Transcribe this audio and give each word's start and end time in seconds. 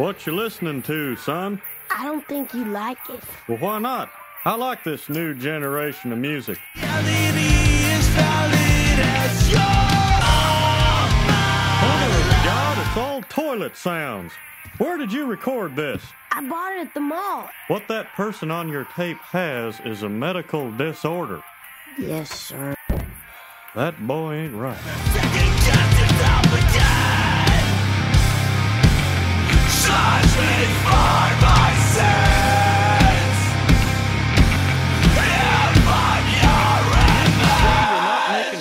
What 0.00 0.24
you 0.24 0.32
listening 0.32 0.80
to, 0.84 1.14
son? 1.16 1.60
I 1.90 2.06
don't 2.06 2.26
think 2.26 2.54
you 2.54 2.64
like 2.64 2.96
it. 3.10 3.20
Well, 3.46 3.58
why 3.58 3.78
not? 3.80 4.10
I 4.46 4.56
like 4.56 4.82
this 4.82 5.10
new 5.10 5.34
generation 5.34 6.10
of 6.10 6.16
music. 6.16 6.58
Oh, 6.78 7.00
of 12.16 12.44
God, 12.46 12.78
it's 12.78 12.96
all 12.96 13.20
toilet 13.28 13.76
sounds. 13.76 14.32
Where 14.78 14.96
did 14.96 15.12
you 15.12 15.26
record 15.26 15.76
this? 15.76 16.02
I 16.32 16.48
bought 16.48 16.72
it 16.72 16.86
at 16.86 16.94
the 16.94 17.00
mall. 17.00 17.50
What 17.68 17.86
that 17.88 18.06
person 18.14 18.50
on 18.50 18.70
your 18.70 18.84
tape 18.96 19.18
has 19.18 19.80
is 19.80 20.02
a 20.02 20.08
medical 20.08 20.72
disorder. 20.72 21.42
Yes, 21.98 22.30
sir. 22.30 22.74
That 23.74 24.06
boy 24.06 24.32
ain't 24.32 24.54
right. 24.54 25.49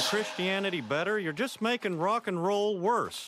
Christianity 0.10 0.82
better, 0.82 1.20
you're 1.20 1.34
just 1.34 1.62
making 1.62 2.00
rock 2.00 2.26
and 2.26 2.44
roll 2.44 2.80
worse. 2.80 3.28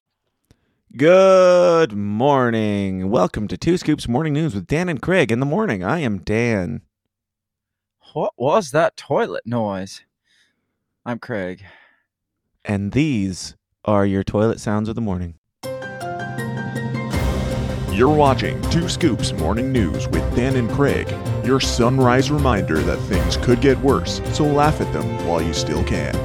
Good 0.96 1.94
morning. 1.94 3.10
Welcome 3.10 3.48
to 3.50 3.58
Two 3.58 3.78
Scoops 3.78 4.08
Morning 4.08 4.34
News 4.34 4.56
with 4.56 4.66
Dan 4.66 4.90
and 4.90 5.02
Craig 5.02 5.32
in 5.32 5.40
the 5.40 5.46
morning. 5.46 5.84
I 5.84 6.00
am 6.00 6.20
Dan. 6.20 6.82
What 8.14 8.34
was 8.38 8.72
that 8.72 8.98
toilet 8.98 9.44
noise? 9.46 10.06
I'm 11.06 11.20
Craig. 11.20 11.64
And 12.66 12.94
these 12.94 13.56
are 13.86 14.06
your 14.06 14.24
toilet 14.24 14.60
sounds 14.60 14.90
of 14.90 14.96
the 14.96 15.02
morning. 15.02 15.36
You're 17.92 18.16
watching 18.16 18.62
Two 18.72 18.88
Scoops 18.88 19.34
Morning 19.34 19.70
News 19.70 20.08
with 20.08 20.34
Dan 20.34 20.56
and 20.56 20.72
Craig, 20.72 21.14
your 21.44 21.60
sunrise 21.60 22.32
reminder 22.32 22.80
that 22.80 22.96
things 23.00 23.36
could 23.36 23.60
get 23.60 23.78
worse, 23.80 24.22
so 24.34 24.46
laugh 24.46 24.80
at 24.80 24.92
them 24.94 25.28
while 25.28 25.42
you 25.42 25.54
still 25.54 25.84
can. 25.84 26.16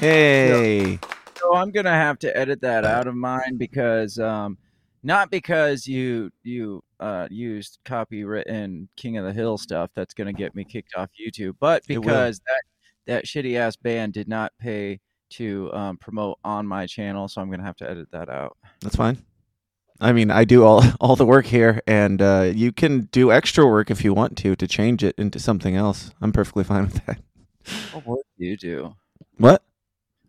Hey. 0.00 0.98
So 1.36 1.54
I'm 1.54 1.70
gonna 1.70 1.90
have 1.90 2.18
to 2.18 2.36
edit 2.36 2.60
that 2.62 2.84
out 2.84 3.06
of 3.06 3.14
mine 3.14 3.58
because, 3.58 4.18
um, 4.18 4.58
not 5.04 5.30
because 5.30 5.86
you 5.86 6.32
you 6.42 6.82
uh, 6.98 7.28
used 7.30 7.78
copywritten 7.84 8.88
King 8.96 9.18
of 9.18 9.24
the 9.24 9.32
Hill 9.32 9.56
stuff 9.56 9.90
that's 9.94 10.14
gonna 10.14 10.32
get 10.32 10.56
me 10.56 10.64
kicked 10.64 10.96
off 10.96 11.10
YouTube, 11.16 11.54
but 11.60 11.86
because 11.86 12.40
that 12.40 12.62
that 13.06 13.26
shitty 13.26 13.56
ass 13.56 13.76
band 13.76 14.12
did 14.12 14.28
not 14.28 14.52
pay 14.58 15.00
to 15.28 15.72
um, 15.72 15.96
promote 15.96 16.38
on 16.44 16.66
my 16.66 16.86
channel, 16.86 17.28
so 17.28 17.40
I'm 17.40 17.50
gonna 17.50 17.64
have 17.64 17.76
to 17.76 17.90
edit 17.90 18.08
that 18.12 18.28
out. 18.28 18.56
That's 18.80 18.96
fine. 18.96 19.18
I 20.00 20.12
mean, 20.12 20.30
I 20.30 20.44
do 20.44 20.64
all 20.64 20.82
all 21.00 21.16
the 21.16 21.26
work 21.26 21.46
here, 21.46 21.80
and 21.86 22.20
uh, 22.20 22.52
you 22.54 22.72
can 22.72 23.08
do 23.12 23.32
extra 23.32 23.66
work 23.66 23.90
if 23.90 24.04
you 24.04 24.14
want 24.14 24.36
to 24.38 24.56
to 24.56 24.66
change 24.66 25.02
it 25.02 25.14
into 25.18 25.38
something 25.38 25.76
else. 25.76 26.10
I'm 26.20 26.32
perfectly 26.32 26.64
fine 26.72 26.84
with 26.84 27.04
that. 27.06 27.18
What 27.92 28.06
work 28.06 28.26
do 28.38 28.46
you 28.46 28.56
do? 28.56 28.94
What? 29.38 29.62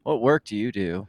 What 0.03 0.22
work 0.22 0.45
do 0.45 0.56
you 0.56 0.72
do? 0.72 1.08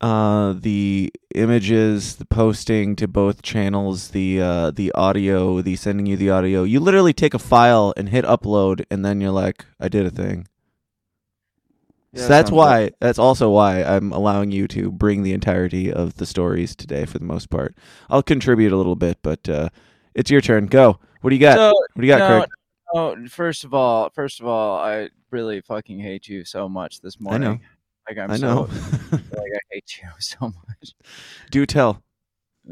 Uh, 0.00 0.52
the 0.52 1.10
images, 1.34 2.16
the 2.16 2.26
posting 2.26 2.94
to 2.96 3.08
both 3.08 3.40
channels, 3.42 4.08
the 4.08 4.40
uh, 4.40 4.70
the 4.70 4.92
audio, 4.92 5.62
the 5.62 5.76
sending 5.76 6.04
you 6.06 6.16
the 6.16 6.30
audio. 6.30 6.62
You 6.62 6.80
literally 6.80 7.14
take 7.14 7.32
a 7.32 7.38
file 7.38 7.94
and 7.96 8.10
hit 8.10 8.24
upload, 8.24 8.84
and 8.90 9.04
then 9.04 9.20
you're 9.20 9.30
like, 9.30 9.64
I 9.80 9.88
did 9.88 10.04
a 10.04 10.10
thing. 10.10 10.46
Yeah, 12.14 12.22
so 12.22 12.28
that's 12.28 12.50
why. 12.50 12.90
That's 13.00 13.18
also 13.18 13.50
why 13.50 13.82
I'm 13.82 14.12
allowing 14.12 14.52
you 14.52 14.68
to 14.68 14.90
bring 14.90 15.22
the 15.22 15.32
entirety 15.32 15.92
of 15.92 16.14
the 16.14 16.26
stories 16.26 16.76
today 16.76 17.04
for 17.06 17.18
the 17.18 17.24
most 17.24 17.50
part. 17.50 17.74
I'll 18.08 18.22
contribute 18.22 18.72
a 18.72 18.76
little 18.76 18.94
bit, 18.96 19.18
but 19.22 19.48
uh, 19.48 19.70
it's 20.14 20.30
your 20.30 20.40
turn. 20.40 20.66
Go. 20.66 20.98
What 21.22 21.30
do 21.30 21.36
you 21.36 21.40
got? 21.40 21.56
So, 21.56 21.68
what 21.72 22.00
do 22.00 22.06
you 22.06 22.12
got, 22.12 22.18
no, 22.18 22.38
Craig? 22.40 22.50
no, 23.22 23.28
first 23.28 23.64
of 23.64 23.74
all, 23.74 24.10
first 24.10 24.40
of 24.40 24.46
all, 24.46 24.78
I 24.78 25.08
really 25.30 25.60
fucking 25.60 25.98
hate 25.98 26.28
you 26.28 26.44
so 26.44 26.68
much 26.68 27.00
this 27.00 27.16
I 27.16 27.24
morning. 27.24 27.50
know. 27.50 27.58
Like 28.08 28.18
I'm 28.18 28.30
I 28.30 28.36
so 28.36 28.46
know. 28.46 28.60
like 29.12 29.22
I 29.32 29.58
hate 29.70 30.00
you 30.02 30.08
so 30.18 30.46
much 30.46 30.92
do 31.50 31.64
tell. 31.66 32.02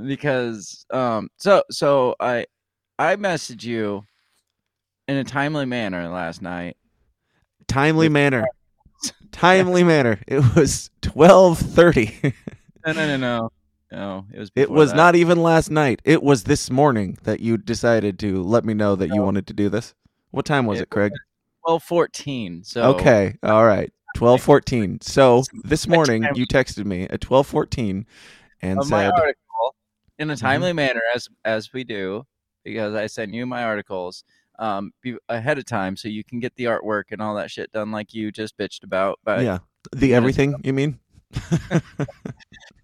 because 0.07 0.85
um 0.91 1.31
so 1.39 1.63
so 1.71 2.15
I 2.21 2.47
I 2.99 3.17
messaged 3.17 3.65
you 3.65 4.05
in 5.09 5.17
a 5.17 5.25
timely 5.25 5.65
manner 5.65 6.09
last 6.09 6.43
night. 6.43 6.77
Timely 7.67 8.09
manner. 8.11 8.47
Timely 9.33 9.83
manner. 9.85 10.21
It 10.27 10.55
was 10.55 10.91
twelve 11.01 11.59
thirty. 11.59 12.35
No 12.87 12.93
no 12.93 13.07
no 13.07 13.17
no 13.17 13.53
no 13.93 14.27
it 14.33 14.39
was 14.39 14.51
It 14.57 14.71
was 14.71 14.91
that. 14.91 14.97
not 14.97 15.17
even 15.17 15.43
last 15.43 15.71
night. 15.71 16.01
It 16.05 16.23
was 16.23 16.45
this 16.45 16.71
morning 16.71 17.17
that 17.23 17.41
you 17.41 17.57
decided 17.57 18.19
to 18.21 18.43
let 18.43 18.65
me 18.65 18.75
know 18.75 18.97
that 18.97 19.09
you 19.15 19.23
wanted 19.23 19.47
to 19.49 19.53
do 19.53 19.69
this. 19.69 19.95
What 20.31 20.45
time 20.47 20.67
was 20.67 20.79
It 20.79 20.83
it, 20.83 20.91
Craig? 20.91 21.13
twelve 21.65 21.83
fourteen. 21.83 22.63
So 22.65 22.95
Okay. 22.95 23.37
All 23.43 23.65
right. 23.65 23.93
12:14. 24.17 25.03
So, 25.03 25.43
this 25.65 25.89
morning 25.89 26.23
you 26.35 26.47
texted 26.47 26.85
me 26.85 27.05
at 27.05 27.21
12:14 27.23 28.05
and 28.61 28.79
of 28.81 28.91
my 28.91 29.05
said, 29.05 29.13
article 29.15 29.75
in 30.19 30.29
Mm-hmm. 30.29 30.33
a 30.33 30.37
timely 30.37 30.73
manner 30.75 31.01
as 31.15 31.29
as 31.47 31.73
we 31.73 31.83
do 31.83 32.25
because 32.63 32.95
I 32.95 33.07
send 33.07 33.35
you 33.35 33.47
my 33.47 33.65
articles 33.65 34.25
um 34.63 34.93
be, 35.03 35.17
ahead 35.29 35.59
of 35.59 35.67
time 35.67 35.97
so 35.97 36.09
you 36.09 36.23
can 36.23 36.39
get 36.39 36.55
the 36.55 36.65
artwork 36.65 37.05
and 37.11 37.21
all 37.21 37.35
that 37.35 37.51
shit 37.51 37.71
done 37.73 37.91
like 37.91 38.15
you 38.15 38.31
just 38.31 38.57
bitched 38.57 38.85
about. 38.85 39.19
But 39.25 39.43
"Yeah, 39.43 39.59
the 39.95 40.15
everything, 40.15 40.55
you 40.63 40.73
mean?" 40.73 41.01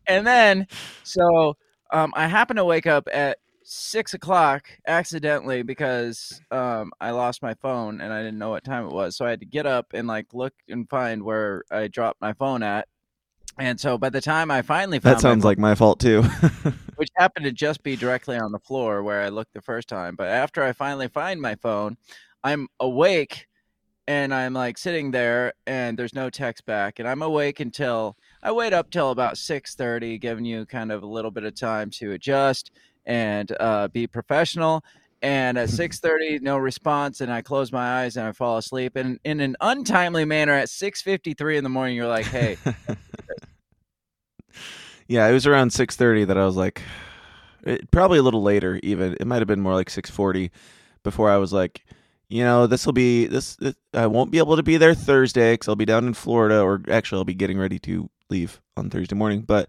and 0.07 0.27
then 0.27 0.67
so 1.05 1.57
um 1.93 2.13
I 2.17 2.27
happen 2.27 2.57
to 2.57 2.65
wake 2.65 2.87
up 2.87 3.09
at 3.13 3.39
six 3.63 4.15
o'clock 4.15 4.69
accidentally 4.87 5.63
because 5.63 6.41
um 6.51 6.91
I 7.01 7.13
lost 7.13 7.43
my 7.43 7.55
phone 7.55 8.01
and 8.01 8.13
I 8.13 8.23
didn't 8.23 8.39
know 8.39 8.51
what 8.51 8.65
time 8.65 8.85
it 8.87 8.93
was. 8.93 9.17
So 9.17 9.25
I 9.25 9.31
had 9.31 9.41
to 9.41 9.47
get 9.47 9.65
up 9.65 9.87
and 9.95 10.09
like 10.09 10.35
look 10.35 10.55
and 10.69 10.89
find 10.91 11.23
where 11.23 11.63
I 11.71 11.87
dropped 11.87 12.21
my 12.21 12.33
phone 12.33 12.65
at. 12.65 12.89
And 13.59 13.79
so 13.79 13.99
by 13.99 14.11
the 14.11 14.21
time 14.21 14.51
I 14.51 14.63
finally 14.63 15.01
found 15.01 15.17
That 15.17 15.21
sounds 15.21 15.45
my 15.45 15.51
like 15.51 15.59
my 15.59 15.75
fault 15.75 16.01
too. 16.01 16.23
which 16.97 17.11
happened 17.17 17.45
to 17.45 17.53
just 17.53 17.83
be 17.83 17.97
directly 17.97 18.37
on 18.37 18.53
the 18.53 18.59
floor 18.59 19.03
where 19.03 19.23
I 19.23 19.29
looked 19.29 19.55
the 19.55 19.63
first 19.63 19.89
time. 19.89 20.17
But 20.17 20.29
after 20.29 20.63
I 20.63 20.73
finally 20.73 21.09
find 21.09 21.41
my 21.41 21.55
phone, 21.55 21.97
I'm 22.43 22.69
awake 22.81 23.49
and 24.09 24.33
I'm 24.33 24.55
like 24.55 24.79
sitting 24.79 25.11
there 25.11 25.53
and 25.67 25.99
there's 25.99 26.15
no 26.15 26.31
text 26.31 26.65
back 26.65 26.99
and 26.99 27.07
I'm 27.07 27.21
awake 27.23 27.61
until 27.61 28.17
I 28.43 28.53
wait 28.53 28.73
up 28.73 28.91
till 28.91 29.11
about 29.11 29.35
6:30 29.35 30.19
giving 30.19 30.45
you 30.45 30.65
kind 30.67 30.91
of 30.91 31.03
a 31.03 31.07
little 31.07 31.31
bit 31.31 31.45
of 31.45 31.55
time 31.55 31.91
to 31.91 32.13
adjust 32.13 32.73
and 33.07 33.53
uh, 33.61 33.89
be 33.89 34.07
professional 34.07 34.83
and 35.21 35.59
at 35.59 35.69
6:30 35.69 36.41
no 36.41 36.57
response 36.57 37.21
and 37.21 37.31
I 37.31 37.43
close 37.43 37.71
my 37.71 38.03
eyes 38.03 38.17
and 38.17 38.27
I 38.27 38.33
fall 38.33 38.57
asleep 38.57 38.97
and 38.97 39.21
in 39.25 39.41
an 39.41 39.57
untimely 39.61 40.25
manner 40.25 40.55
at 40.55 40.69
6:53 40.69 41.59
in 41.59 41.65
the 41.65 41.71
morning 41.71 41.95
you're 41.95 42.09
like 42.09 42.27
hey 42.27 42.57
yeah, 45.09 45.27
it 45.27 45.33
was 45.33 45.47
around 45.47 45.71
6:30 45.71 46.27
that 46.27 46.39
I 46.39 46.45
was 46.45 46.57
like 46.57 46.83
it, 47.65 47.91
probably 47.91 48.19
a 48.19 48.23
little 48.23 48.43
later 48.43 48.79
even. 48.83 49.17
It 49.21 49.27
might 49.27 49.41
have 49.41 49.49
been 49.49 49.61
more 49.61 49.75
like 49.75 49.89
6:40 49.91 50.51
before 51.03 51.31
I 51.31 51.37
was 51.37 51.53
like, 51.53 51.85
you 52.29 52.43
know, 52.43 52.67
this 52.67 52.85
will 52.87 52.93
be 52.93 53.27
this, 53.27 53.57
this 53.57 53.75
I 53.95 54.07
won't 54.07 54.31
be 54.31 54.39
able 54.39 54.57
to 54.57 54.63
be 54.63 54.77
there 54.77 54.95
Thursday 54.95 55.57
cuz 55.57 55.69
I'll 55.69 55.77
be 55.77 55.87
down 55.87 56.07
in 56.07 56.15
Florida 56.15 56.61
or 56.61 56.83
actually 56.89 57.19
I'll 57.19 57.25
be 57.25 57.35
getting 57.35 57.59
ready 57.59 57.79
to 57.81 58.09
leave 58.31 58.61
on 58.77 58.91
Thursday 58.91 59.15
morning, 59.17 59.43
but 59.43 59.69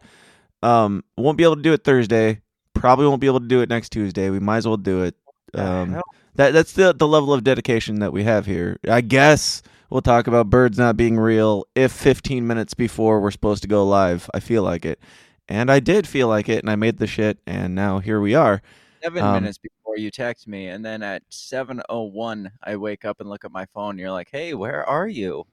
um 0.62 1.04
won't 1.18 1.38
be 1.38 1.44
able 1.44 1.56
to 1.56 1.62
do 1.62 1.74
it 1.74 1.84
Thursday. 1.84 2.42
Probably 2.74 3.08
won't 3.08 3.22
be 3.22 3.28
able 3.28 3.40
to 3.42 3.48
do 3.48 3.62
it 3.62 3.70
next 3.70 3.90
Tuesday. 3.90 4.30
We 4.30 4.40
might 4.40 4.58
as 4.58 4.68
well 4.68 4.78
do 4.78 5.04
it. 5.04 5.16
Um 5.54 6.02
that 6.36 6.52
that's 6.52 6.74
the 6.74 6.94
the 6.94 7.08
level 7.08 7.34
of 7.34 7.44
dedication 7.44 8.00
that 8.00 8.14
we 8.14 8.24
have 8.24 8.46
here. 8.46 8.78
I 8.88 9.02
guess 9.02 9.62
we'll 9.90 10.02
talk 10.02 10.28
about 10.28 10.50
birds 10.50 10.78
not 10.78 10.98
being 10.98 11.18
real 11.18 11.66
if 11.76 11.92
15 11.92 12.46
minutes 12.46 12.74
before 12.74 13.20
we're 13.20 13.32
supposed 13.32 13.62
to 13.64 13.68
go 13.68 13.86
live. 13.86 14.30
I 14.34 14.40
feel 14.40 14.64
like 14.64 14.86
it. 14.86 15.00
And 15.48 15.72
I 15.72 15.80
did 15.80 16.08
feel 16.08 16.28
like 16.28 16.48
it 16.50 16.60
and 16.64 16.70
I 16.70 16.76
made 16.76 16.98
the 16.98 17.08
shit 17.08 17.40
and 17.48 17.74
now 17.76 18.00
here 18.00 18.22
we 18.22 18.36
are. 18.36 18.62
seven 19.02 19.24
Um, 19.24 19.34
minutes 19.34 19.58
before 19.58 19.98
you 19.98 20.12
text 20.12 20.48
me, 20.48 20.68
and 20.68 20.86
then 20.86 21.02
at 21.02 21.24
seven 21.30 21.82
oh 21.90 22.04
one, 22.04 22.52
I 22.64 22.76
wake 22.76 23.06
up 23.06 23.20
and 23.20 23.30
look 23.30 23.44
at 23.46 23.52
my 23.52 23.66
phone. 23.74 23.92
And 23.92 24.00
you're 24.00 24.12
like, 24.12 24.30
"Hey, 24.32 24.54
where 24.54 24.88
are 24.88 25.08
you?" 25.08 25.46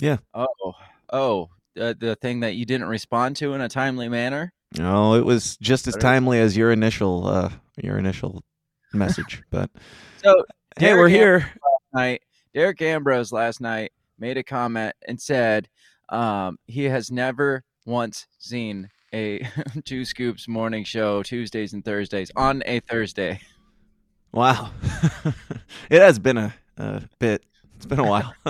Yeah. 0.00 0.16
Oh, 0.34 0.72
oh, 1.12 1.50
the 1.74 1.96
the 1.98 2.16
thing 2.16 2.40
that 2.40 2.54
you 2.56 2.64
didn't 2.64 2.88
respond 2.88 3.36
to 3.36 3.52
in 3.54 3.60
a 3.60 3.68
timely 3.68 4.08
manner. 4.08 4.52
Oh, 4.80 5.14
it 5.14 5.24
was 5.24 5.56
just 5.58 5.86
as 5.86 5.94
timely 5.96 6.40
as 6.40 6.56
your 6.56 6.72
initial 6.72 7.26
uh 7.28 7.50
your 7.80 7.96
initial 7.98 8.42
message. 8.92 9.42
But 9.50 9.70
So 10.24 10.44
hey, 10.76 10.86
Derek 10.86 10.98
we're 10.98 11.08
here. 11.08 11.52
night, 11.92 12.22
Derek 12.54 12.80
Ambrose 12.82 13.32
last 13.32 13.60
night 13.60 13.92
made 14.18 14.38
a 14.38 14.44
comment 14.44 14.94
and 15.08 15.20
said 15.20 15.68
um, 16.08 16.56
he 16.66 16.84
has 16.84 17.10
never 17.10 17.64
once 17.84 18.28
seen 18.38 18.88
a 19.12 19.46
two 19.84 20.04
scoops 20.04 20.46
morning 20.46 20.84
show 20.84 21.22
Tuesdays 21.24 21.72
and 21.72 21.84
Thursdays 21.84 22.30
on 22.36 22.62
a 22.64 22.78
Thursday. 22.80 23.40
Wow. 24.32 24.70
it 25.90 26.00
has 26.00 26.20
been 26.20 26.38
a, 26.38 26.54
a 26.76 27.02
bit. 27.18 27.44
It's 27.76 27.86
been 27.86 27.98
a 27.98 28.06
while. 28.08 28.32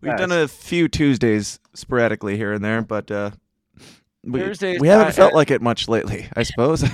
We've 0.00 0.16
done 0.16 0.32
a 0.32 0.46
few 0.46 0.88
Tuesdays 0.88 1.58
sporadically 1.74 2.36
here 2.36 2.52
and 2.52 2.64
there, 2.64 2.82
but 2.82 3.10
uh, 3.10 3.32
we, 4.22 4.40
Thursdays, 4.40 4.80
we 4.80 4.88
haven't 4.88 5.08
I- 5.08 5.12
felt 5.12 5.34
like 5.34 5.50
it 5.50 5.60
much 5.60 5.88
lately, 5.88 6.28
I 6.36 6.44
suppose. 6.44 6.84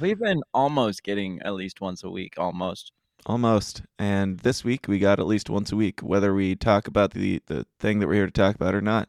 We've 0.00 0.18
been 0.18 0.42
almost 0.54 1.02
getting 1.02 1.40
at 1.42 1.52
least 1.52 1.82
once 1.82 2.02
a 2.02 2.10
week, 2.10 2.34
almost. 2.38 2.92
Almost. 3.26 3.82
And 3.98 4.38
this 4.40 4.64
week 4.64 4.86
we 4.88 4.98
got 4.98 5.20
at 5.20 5.26
least 5.26 5.50
once 5.50 5.72
a 5.72 5.76
week, 5.76 6.00
whether 6.00 6.34
we 6.34 6.56
talk 6.56 6.88
about 6.88 7.12
the, 7.12 7.42
the 7.46 7.66
thing 7.78 8.00
that 8.00 8.06
we're 8.08 8.14
here 8.14 8.26
to 8.26 8.32
talk 8.32 8.54
about 8.54 8.74
or 8.74 8.80
not. 8.80 9.08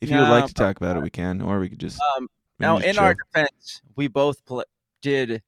If 0.00 0.10
you 0.10 0.18
would 0.18 0.28
like 0.28 0.46
to 0.46 0.54
talk 0.54 0.76
about 0.76 0.96
it, 0.96 1.02
we 1.02 1.10
can, 1.10 1.40
or 1.40 1.60
we 1.60 1.68
could 1.68 1.78
just. 1.78 2.00
Um, 2.16 2.28
now, 2.58 2.78
just 2.78 2.88
in 2.88 2.98
our 2.98 3.14
defense, 3.14 3.80
we 3.96 4.08
both 4.08 4.44
pl- 4.44 4.64
did 5.00 5.42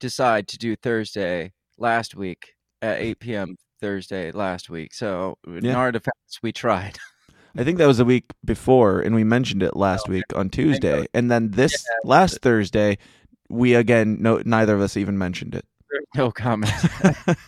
decide 0.00 0.48
to 0.48 0.58
do 0.58 0.76
Thursday 0.76 1.52
last 1.78 2.14
week 2.14 2.54
at 2.82 2.98
8 3.00 3.18
p.m. 3.20 3.56
Thursday 3.80 4.32
last 4.32 4.68
week. 4.68 4.92
So, 4.92 5.38
in 5.46 5.64
Yeah. 5.64 5.76
our 5.76 5.92
defense, 5.92 6.40
we 6.42 6.52
tried. 6.52 6.98
I 7.56 7.64
think 7.64 7.78
that 7.78 7.86
was 7.86 7.98
the 7.98 8.04
week 8.04 8.26
before, 8.44 9.00
and 9.00 9.14
we 9.14 9.24
mentioned 9.24 9.62
it 9.62 9.76
last 9.76 10.08
week 10.10 10.24
on 10.34 10.50
Tuesday. 10.50 11.06
And 11.14 11.30
then 11.30 11.52
this 11.52 11.86
Yeah. 11.88 12.08
last 12.08 12.40
Thursday, 12.42 12.98
we 13.48 13.74
again, 13.74 14.18
no, 14.20 14.42
neither 14.44 14.74
of 14.74 14.82
us 14.82 14.96
even 14.96 15.16
mentioned 15.16 15.54
it. 15.54 15.64
No 16.14 16.30
comment. 16.30 16.72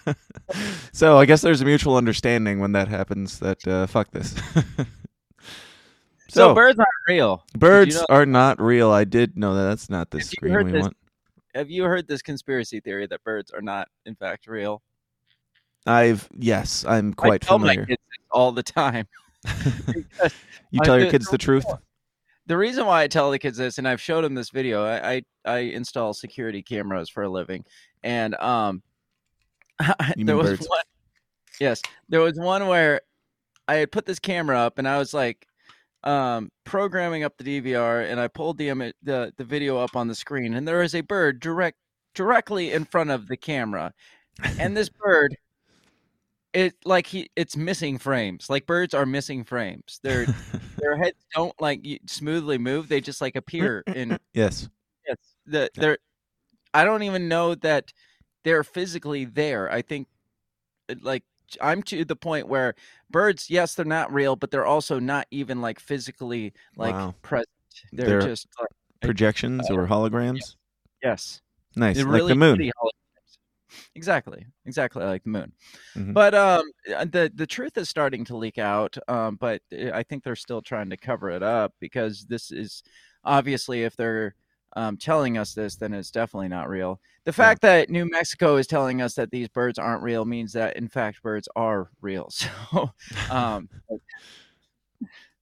so 0.93 1.19
I 1.19 1.25
guess 1.27 1.43
there's 1.43 1.61
a 1.61 1.65
mutual 1.65 1.97
understanding 1.97 2.61
when 2.61 2.73
that 2.73 2.89
happens 2.89 3.39
that 3.41 3.67
uh, 3.67 3.87
fuck 3.87 4.11
this. 4.11 4.33
so, 4.69 4.85
so, 6.29 6.55
birds 6.55 6.79
aren't 6.79 6.89
real. 7.09 7.45
birds 7.57 7.97
know- 7.97 8.07
are 8.09 8.27
not 8.27 8.61
real. 8.61 8.91
I 8.91 9.05
did 9.05 9.37
know 9.39 9.55
that. 9.55 9.65
That's 9.65 9.91
not 9.91 10.11
the 10.11 10.21
screen 10.21 10.65
we 10.65 10.73
this- 10.73 10.83
want. 10.83 10.97
Have 11.55 11.71
you 11.71 11.85
heard 11.85 12.07
this 12.07 12.23
conspiracy 12.23 12.79
theory 12.79 13.07
that 13.07 13.25
birds 13.25 13.51
are 13.51 13.63
not, 13.63 13.89
in 14.07 14.15
fact, 14.15 14.47
real? 14.47 14.83
I've 15.87 16.29
yes, 16.37 16.85
I'm 16.87 17.15
quite 17.15 17.45
familiar. 17.45 17.87
all 18.31 18.53
the 18.53 18.63
time. 18.63 19.07
You 20.71 20.81
tell 20.81 21.01
your 21.01 21.11
kids 21.11 21.29
the 21.29 21.39
truth. 21.39 21.65
The 22.49 22.57
reason 22.57 22.87
why 22.87 23.03
I 23.03 23.09
tell 23.09 23.31
the 23.31 23.39
kids 23.39 23.59
this, 23.59 23.79
and 23.79 23.87
I've 23.87 24.01
showed 24.01 24.25
them 24.25 24.35
this 24.35 24.51
video, 24.51 24.85
I 24.85 25.13
I, 25.13 25.23
I 25.45 25.59
install 25.59 26.15
security 26.15 26.63
cameras 26.63 27.09
for 27.09 27.23
a 27.23 27.29
living, 27.29 27.65
and 28.03 28.35
um, 28.37 28.83
there 30.17 30.37
was 30.37 30.51
birds. 30.51 30.69
one. 30.69 30.81
Yes, 31.61 31.83
there 32.09 32.21
was 32.21 32.39
one 32.39 32.67
where 32.67 33.03
I 33.69 33.75
had 33.75 33.93
put 33.93 34.07
this 34.07 34.19
camera 34.19 34.59
up, 34.59 34.79
and 34.79 34.89
I 34.89 34.99
was 34.99 35.13
like, 35.13 35.47
um, 36.05 36.51
programming 36.65 37.23
up 37.23 37.37
the 37.37 37.45
DVR, 37.45 38.11
and 38.11 38.19
I 38.19 38.29
pulled 38.29 38.57
the 38.57 38.69
ima- 38.69 38.95
the 39.03 39.33
the 39.37 39.45
video 39.45 39.77
up 39.79 39.95
on 39.95 40.09
the 40.09 40.15
screen, 40.15 40.55
and 40.55 40.67
there 40.67 40.83
is 40.83 40.95
a 40.95 41.03
bird 41.03 41.41
direct 41.41 41.77
directly 42.15 42.73
in 42.73 42.87
front 42.87 43.11
of 43.11 43.29
the 43.29 43.37
camera, 43.37 43.93
and 44.59 44.75
this 44.77 44.89
bird. 45.05 45.37
It 46.59 46.75
like 46.85 47.07
he 47.07 47.31
it's 47.37 47.57
missing 47.57 47.99
frames. 47.99 48.51
Like 48.51 48.67
birds 48.67 48.93
are 48.93 49.07
missing 49.07 49.45
frames. 49.45 50.01
Their 50.03 50.27
their 50.79 50.97
heads 50.97 51.25
don't 51.33 51.55
like 51.61 51.87
smoothly 52.09 52.59
move. 52.59 52.89
They 52.89 53.01
just 53.01 53.21
like 53.21 53.37
appear 53.37 53.85
in 53.95 54.19
yes. 54.35 54.69
yes. 55.07 55.17
The 55.47 55.71
they're 55.77 55.99
I 56.75 56.83
don't 56.85 57.05
even 57.05 57.29
know 57.29 57.55
that 57.55 57.93
they're 58.43 58.65
physically 58.65 59.25
there. 59.25 59.71
I 59.71 59.83
think 59.83 60.09
uh, 60.91 60.97
like 61.01 61.23
I'm 61.61 61.81
to 61.85 62.05
the 62.05 62.17
point 62.17 62.49
where 62.49 62.75
birds, 63.09 63.49
yes, 63.49 63.75
they're 63.77 63.85
not 63.85 64.13
real, 64.13 64.35
but 64.35 64.51
they're 64.51 64.67
also 64.67 64.99
not 64.99 65.29
even 65.31 65.61
like 65.61 65.79
physically 65.79 66.55
like 66.77 66.97
Wow. 66.97 67.15
present. 67.23 67.49
They're, 67.93 68.07
They're 68.07 68.21
just 68.21 68.49
like 68.59 68.69
Projections 69.01 69.71
uh, 69.71 69.75
or 69.75 69.87
holograms. 69.87 70.57
yes, 71.05 71.41
Nice, 71.77 71.95
they're 71.95 72.05
like 72.07 72.15
really 72.15 72.33
the 72.33 72.39
moon. 72.39 72.71
Exactly, 73.95 74.47
exactly 74.67 75.05
like 75.05 75.25
the 75.25 75.31
moon. 75.31 75.53
Mhm. 75.97 76.15
But 76.15 76.35
um, 76.35 76.63
uh, 76.95 77.05
the 77.05 77.31
the 77.35 77.47
truth 77.47 77.77
is 77.77 77.89
starting 77.89 78.25
to 78.27 78.37
leak 78.37 78.59
out. 78.59 78.97
Um, 79.09 79.37
but 79.37 79.63
uh, 79.73 79.91
I 79.95 80.03
think 80.03 80.25
they're 80.25 80.37
still 80.37 80.63
trying 80.63 80.91
to 80.91 80.97
cover 80.97 81.31
it 81.31 81.43
up 81.43 81.75
because 81.81 82.27
this 82.27 82.51
is 82.51 82.83
obviously 83.25 83.85
if 83.85 83.97
they're 83.97 84.35
um, 84.77 84.97
telling 84.97 85.39
us 85.39 85.55
this, 85.55 85.77
then 85.77 85.93
it's 85.93 86.11
definitely 86.11 86.49
not 86.49 86.69
real. 86.69 87.01
The 87.25 87.33
fact 87.33 87.63
that 87.63 87.91
New 87.91 88.09
Mexico 88.09 88.57
is 88.57 88.67
telling 88.67 89.03
us 89.03 89.15
that 89.15 89.31
these 89.31 89.49
birds 89.49 89.79
aren't 89.79 90.03
real 90.03 90.25
means 90.25 90.53
that 90.53 90.77
in 90.77 90.89
fact 90.89 91.23
birds 91.23 91.49
are 91.57 91.91
real. 92.01 92.31
So 92.71 92.91
um, 93.31 93.69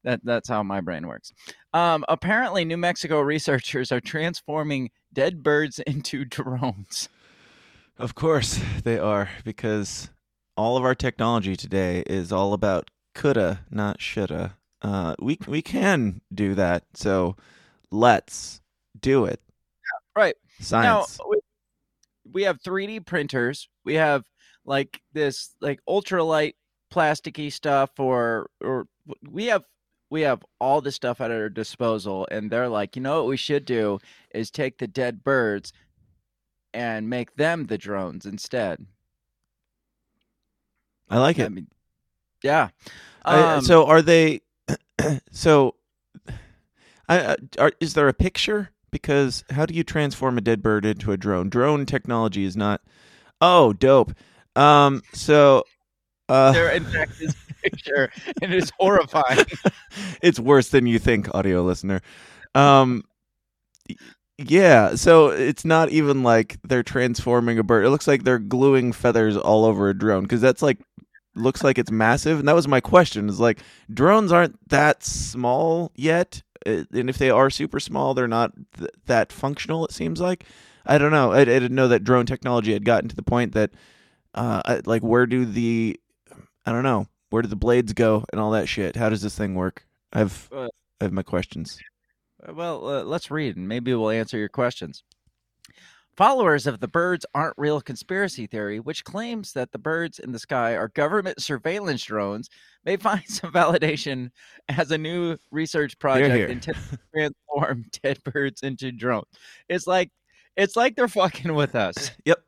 that 0.05 0.21
that's 0.25 0.49
how 0.49 0.63
my 0.63 0.81
brain 0.81 1.07
works. 1.07 1.33
Um, 1.75 2.05
apparently, 2.09 2.65
New 2.65 2.77
Mexico 2.77 3.21
researchers 3.21 3.91
are 3.93 4.01
transforming 4.01 4.91
dead 5.13 5.43
birds 5.43 5.79
into 5.87 6.25
drones. 6.25 7.09
Of 7.99 8.15
course 8.15 8.61
they 8.85 8.99
are, 8.99 9.31
because 9.45 10.11
all 10.57 10.77
of 10.77 10.85
our 10.85 10.95
technology 10.95 11.57
today 11.57 12.03
is 12.07 12.31
all 12.33 12.53
about 12.53 12.91
coulda, 13.15 13.65
not 13.71 14.01
shoulda. 14.01 14.57
Uh, 14.83 15.15
we 15.19 15.39
we 15.47 15.63
can 15.63 16.21
do 16.33 16.55
that, 16.55 16.85
so 16.95 17.37
let's 17.91 18.61
do 19.01 19.25
it. 19.25 19.41
Right. 20.15 20.35
Science. 20.61 21.19
Now 21.19 21.27
we, 21.29 21.39
we 22.33 22.43
have 22.43 22.61
3D 22.63 23.05
printers. 23.07 23.69
We 23.85 23.95
have 23.95 24.25
like 24.65 25.01
this 25.13 25.55
like 25.61 25.81
ultralight 25.89 26.55
plasticky 26.93 27.53
stuff 27.53 27.91
or 27.99 28.51
or 28.63 28.87
we 29.31 29.47
have 29.47 29.65
we 30.11 30.21
have 30.23 30.45
all 30.61 30.81
this 30.81 30.95
stuff 30.95 31.21
at 31.21 31.31
our 31.31 31.49
disposal 31.49 32.29
and 32.31 32.51
they're 32.51 32.69
like, 32.69 32.95
"You 32.97 33.03
know 33.03 33.19
what 33.19 33.29
we 33.29 33.37
should 33.37 33.65
do 33.65 33.99
is 34.35 34.51
take 34.51 34.79
the 34.79 34.87
dead 34.87 35.25
birds 35.25 35.73
and 36.75 37.09
make 37.09 37.37
them 37.37 37.65
the 37.65 37.79
drones 37.79 38.27
instead." 38.27 38.87
I 41.09 41.19
like 41.19 41.39
it. 41.39 41.43
I 41.43 41.47
it. 41.47 41.53
mean, 41.53 41.69
yeah. 42.43 42.69
I- 43.25 43.55
Um, 43.57 43.65
so 43.65 43.87
are 43.87 44.03
they? 44.03 44.41
so, 45.31 45.75
I, 47.09 47.19
I- 47.33 47.37
are, 47.59 47.73
is 47.81 47.95
there 47.95 48.09
a 48.09 48.15
picture? 48.15 48.71
Because 48.91 49.45
how 49.51 49.67
do 49.67 49.75
you 49.75 49.85
transform 49.85 50.39
a 50.39 50.41
dead 50.41 50.63
bird 50.63 50.87
into 50.87 51.13
a 51.13 51.17
drone? 51.17 51.49
Drone 51.51 51.85
technology 51.87 52.45
is 52.45 52.57
not. 52.57 52.81
Oh, 53.41 53.73
dope. 53.73 54.13
Um. 54.55 55.03
So. 55.13 55.65
Uh, 56.29 56.51
there 56.55 56.71
in 56.71 56.85
fact 56.85 57.21
is 57.21 57.37
a 57.51 57.55
picture 57.63 58.11
and 58.43 58.53
it's 58.53 58.73
horrifying. 58.81 59.45
it's 60.23 60.41
worse 60.41 60.71
than 60.71 60.87
you 60.87 60.99
think, 60.99 61.33
audio 61.35 61.63
listener. 61.63 62.01
Um, 62.55 63.05
yeah, 64.39 64.95
so 64.95 65.29
it's 65.29 65.65
not 65.65 65.91
even 65.91 66.23
like 66.23 66.59
they're 66.63 66.83
transforming 66.83 67.59
a 67.59 67.63
bird. 67.63 67.85
It 67.87 67.91
looks 67.91 68.07
like 68.07 68.25
they're 68.25 68.39
gluing 68.39 68.93
feathers 68.93 69.37
all 69.37 69.65
over 69.65 69.89
a 69.89 69.99
drone 69.99 70.23
because 70.23 70.41
that's 70.41 70.63
like 70.63 70.79
looks 71.35 71.65
like 71.65 71.79
it's 71.79 71.91
massive. 71.91 72.39
And 72.39 72.49
that 72.49 72.55
was 72.55 72.69
my 72.69 72.81
question: 72.81 73.29
is 73.29 73.41
like 73.41 73.61
drones 73.93 74.33
aren't 74.33 74.57
that 74.69 75.03
small 75.05 75.91
yet, 75.97 76.43
uh, 76.67 76.85
and 76.93 77.09
if 77.09 77.19
they 77.19 77.31
are 77.31 77.51
super 77.51 77.81
small, 77.81 78.15
they're 78.15 78.29
not 78.29 78.53
th- 78.79 78.91
that 79.07 79.33
functional. 79.33 79.87
It 79.87 79.93
seems 79.93 80.21
like 80.21 80.45
I 80.85 80.99
don't 80.99 81.13
know. 81.13 81.33
I, 81.33 81.41
I 81.41 81.45
didn't 81.45 81.75
know 81.75 81.89
that 81.89 82.05
drone 82.05 82.27
technology 82.27 82.73
had 82.75 82.85
gotten 82.85 83.09
to 83.09 83.17
the 83.17 83.23
point 83.23 83.55
that, 83.55 83.71
uh, 84.35 84.63
I, 84.65 84.83
like 84.85 85.03
where 85.03 85.27
do 85.27 85.47
the 85.47 85.99
I 86.67 86.73
don't 86.73 86.85
know. 86.85 87.07
Where 87.31 87.43
do 87.43 87.49
the 87.49 87.57
blades 87.57 87.93
go 87.93 88.25
and 88.33 88.41
all 88.41 88.53
that 88.53 88.69
shit? 88.69 88.97
How 88.97 89.09
does 89.09 89.23
this 89.23 89.37
thing 89.37 89.55
work? 89.55 89.87
I've 90.13 90.49
Uh, 90.53 90.69
I 91.01 91.05
have 91.05 91.13
my 91.13 91.23
questions. 91.23 91.79
Well, 92.53 92.89
uh, 92.89 93.05
let's 93.05 93.31
read 93.31 93.57
and 93.57 93.69
maybe 93.69 93.95
we'll 93.95 94.11
answer 94.11 94.39
your 94.39 94.49
questions. 94.49 95.03
Followers 96.17 96.67
of 96.67 96.81
the 96.81 96.89
birds 96.89 97.27
aren't 97.35 97.59
real 97.59 97.83
conspiracy 97.83 98.47
theory, 98.47 98.81
which 98.81 99.05
claims 99.05 99.53
that 99.53 99.71
the 99.71 99.79
birds 99.79 100.19
in 100.19 100.33
the 100.33 100.39
sky 100.39 100.75
are 100.75 100.89
government 100.89 101.43
surveillance 101.43 102.03
drones, 102.05 102.49
may 102.87 102.97
find 102.97 103.23
some 103.27 103.53
validation 103.53 104.31
as 104.69 104.91
a 104.91 104.99
new 104.99 105.37
research 105.51 105.99
project 105.99 106.35
here. 106.35 106.47
intended 106.47 106.83
to 106.91 106.99
transform 107.15 107.85
dead 108.03 108.23
birds 108.25 108.63
into 108.63 108.93
drones. 108.93 109.27
It's 109.69 109.87
like 109.87 110.11
it's 110.57 110.75
like 110.75 110.97
they're 110.97 111.09
fucking 111.09 111.55
with 111.55 111.75
us. 111.75 112.11
Yep. 112.25 112.39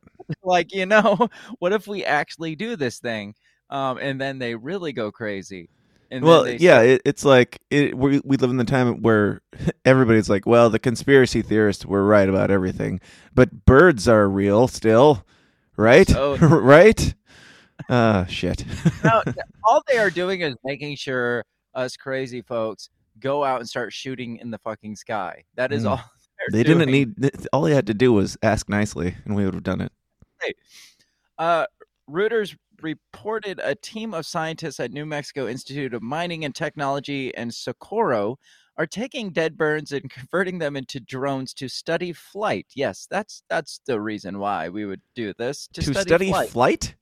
like, 0.42 0.74
you 0.74 0.84
know, 0.86 1.28
what 1.58 1.72
if 1.72 1.86
we 1.86 2.04
actually 2.04 2.56
do 2.56 2.74
this 2.74 2.98
thing? 2.98 3.34
Um, 3.70 3.98
and 3.98 4.20
then 4.20 4.38
they 4.38 4.54
really 4.54 4.92
go 4.92 5.12
crazy. 5.12 5.68
And 6.10 6.24
well, 6.24 6.48
yeah, 6.48 6.80
it, 6.80 7.02
it's 7.04 7.24
like 7.24 7.60
it, 7.70 7.96
we 7.96 8.20
we 8.24 8.36
live 8.38 8.50
in 8.50 8.56
the 8.56 8.64
time 8.64 9.02
where 9.02 9.42
everybody's 9.84 10.30
like, 10.30 10.46
well, 10.46 10.70
the 10.70 10.78
conspiracy 10.78 11.42
theorists 11.42 11.84
were 11.84 12.04
right 12.04 12.28
about 12.28 12.50
everything, 12.50 13.00
but 13.34 13.66
birds 13.66 14.08
are 14.08 14.28
real 14.28 14.68
still, 14.68 15.24
right? 15.76 16.08
So- 16.08 16.36
right? 16.38 17.14
Uh, 17.88 18.24
shit. 18.26 18.64
no, 19.04 19.22
all 19.64 19.82
they 19.86 19.98
are 19.98 20.10
doing 20.10 20.40
is 20.40 20.54
making 20.64 20.96
sure 20.96 21.44
us 21.74 21.96
crazy 21.96 22.42
folks 22.42 22.90
go 23.20 23.44
out 23.44 23.60
and 23.60 23.68
start 23.68 23.92
shooting 23.92 24.36
in 24.38 24.50
the 24.50 24.58
fucking 24.58 24.96
sky. 24.96 25.44
That 25.54 25.72
is 25.72 25.84
Mm. 25.84 25.90
all 25.90 25.96
they're 26.38 26.46
they 26.52 26.62
didn't 26.62 26.90
need. 26.90 27.14
All 27.52 27.62
they 27.62 27.74
had 27.74 27.86
to 27.88 27.94
do 27.94 28.12
was 28.12 28.36
ask 28.42 28.68
nicely, 28.68 29.14
and 29.24 29.34
we 29.36 29.44
would 29.44 29.54
have 29.54 29.62
done 29.62 29.80
it. 29.80 29.92
Uh, 31.38 31.66
Reuters 32.10 32.56
reported 32.82 33.60
a 33.62 33.74
team 33.74 34.14
of 34.14 34.26
scientists 34.26 34.80
at 34.80 34.92
New 34.92 35.06
Mexico 35.06 35.46
Institute 35.46 35.94
of 35.94 36.02
Mining 36.02 36.44
and 36.44 36.54
Technology 36.54 37.34
and 37.34 37.52
Socorro 37.52 38.38
are 38.76 38.86
taking 38.86 39.30
dead 39.30 39.56
birds 39.56 39.92
and 39.92 40.08
converting 40.10 40.58
them 40.58 40.76
into 40.76 41.00
drones 41.00 41.52
to 41.54 41.68
study 41.68 42.12
flight. 42.12 42.66
Yes, 42.74 43.06
that's 43.10 43.42
that's 43.48 43.80
the 43.86 44.00
reason 44.00 44.38
why 44.38 44.68
we 44.68 44.86
would 44.86 45.02
do 45.14 45.32
this 45.36 45.68
to, 45.74 45.82
to 45.82 45.92
study, 45.92 46.08
study 46.08 46.28
flight. 46.30 46.50
flight. 46.50 46.94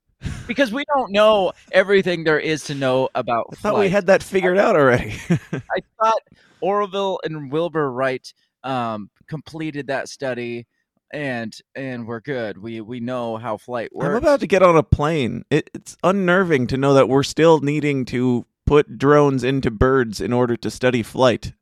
because 0.47 0.71
we 0.71 0.83
don't 0.95 1.11
know 1.11 1.51
everything 1.71 2.23
there 2.23 2.39
is 2.39 2.63
to 2.63 2.73
know 2.73 3.07
about. 3.13 3.47
I 3.51 3.55
thought 3.55 3.79
we 3.79 3.89
had 3.89 4.07
that 4.07 4.23
figured 4.23 4.57
out 4.57 4.75
already. 4.75 5.15
I 5.31 5.79
thought 6.01 6.21
Orville 6.59 7.19
and 7.23 7.51
Wilbur 7.51 7.91
Wright 7.91 8.33
um, 8.63 9.09
completed 9.27 9.87
that 9.87 10.09
study, 10.09 10.65
and 11.11 11.57
and 11.75 12.07
we're 12.07 12.19
good. 12.19 12.57
We 12.57 12.81
we 12.81 12.99
know 12.99 13.37
how 13.37 13.57
flight 13.57 13.93
works. 13.93 14.07
I'm 14.07 14.15
about 14.15 14.39
to 14.41 14.47
get 14.47 14.63
on 14.63 14.75
a 14.75 14.83
plane. 14.83 15.45
It, 15.49 15.69
it's 15.73 15.97
unnerving 16.03 16.67
to 16.67 16.77
know 16.77 16.93
that 16.93 17.09
we're 17.09 17.23
still 17.23 17.59
needing 17.59 18.05
to 18.05 18.45
put 18.65 18.97
drones 18.97 19.43
into 19.43 19.71
birds 19.71 20.19
in 20.19 20.33
order 20.33 20.57
to 20.57 20.69
study 20.69 21.03
flight. 21.03 21.53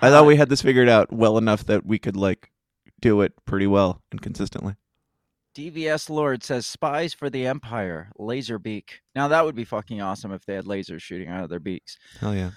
I 0.00 0.10
thought 0.10 0.26
we 0.26 0.36
had 0.36 0.48
this 0.48 0.62
figured 0.62 0.88
out 0.88 1.12
well 1.12 1.38
enough 1.38 1.64
that 1.66 1.86
we 1.86 1.98
could 1.98 2.16
like 2.16 2.50
do 3.00 3.20
it 3.20 3.32
pretty 3.44 3.66
well 3.66 4.02
and 4.10 4.20
consistently. 4.20 4.74
DVS 5.54 6.08
Lord 6.08 6.42
says 6.42 6.66
spies 6.66 7.12
for 7.12 7.28
the 7.28 7.46
Empire, 7.46 8.10
laser 8.18 8.58
beak. 8.58 9.02
Now 9.14 9.28
that 9.28 9.44
would 9.44 9.54
be 9.54 9.64
fucking 9.64 10.00
awesome 10.00 10.32
if 10.32 10.46
they 10.46 10.54
had 10.54 10.64
lasers 10.64 11.02
shooting 11.02 11.28
out 11.28 11.44
of 11.44 11.50
their 11.50 11.60
beaks. 11.60 11.98
Hell 12.20 12.34
yeah. 12.34 12.52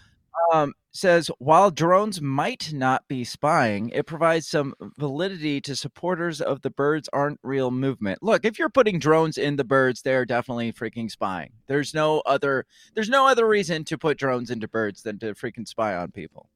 Um, 0.53 0.73
says 0.95 1.29
while 1.39 1.71
drones 1.71 2.21
might 2.21 2.71
not 2.73 3.07
be 3.07 3.23
spying, 3.23 3.89
it 3.89 4.05
provides 4.05 4.47
some 4.47 4.73
validity 4.97 5.59
to 5.61 5.75
supporters 5.75 6.41
of 6.41 6.61
the 6.61 6.69
birds 6.69 7.09
aren't 7.11 7.39
real 7.43 7.69
movement. 7.69 8.23
Look, 8.23 8.45
if 8.45 8.57
you're 8.57 8.69
putting 8.69 8.99
drones 8.99 9.37
in 9.37 9.57
the 9.57 9.63
birds, 9.63 10.01
they're 10.01 10.25
definitely 10.25 10.71
freaking 10.71 11.11
spying. 11.11 11.51
There's 11.67 11.93
no 11.93 12.21
other 12.25 12.65
there's 12.93 13.09
no 13.09 13.27
other 13.27 13.47
reason 13.47 13.83
to 13.85 13.97
put 13.97 14.17
drones 14.17 14.49
into 14.49 14.67
birds 14.67 15.03
than 15.03 15.19
to 15.19 15.33
freaking 15.33 15.67
spy 15.67 15.95
on 15.95 16.11
people. 16.11 16.49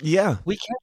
Yeah. 0.00 0.38
We 0.44 0.56
came, 0.56 0.76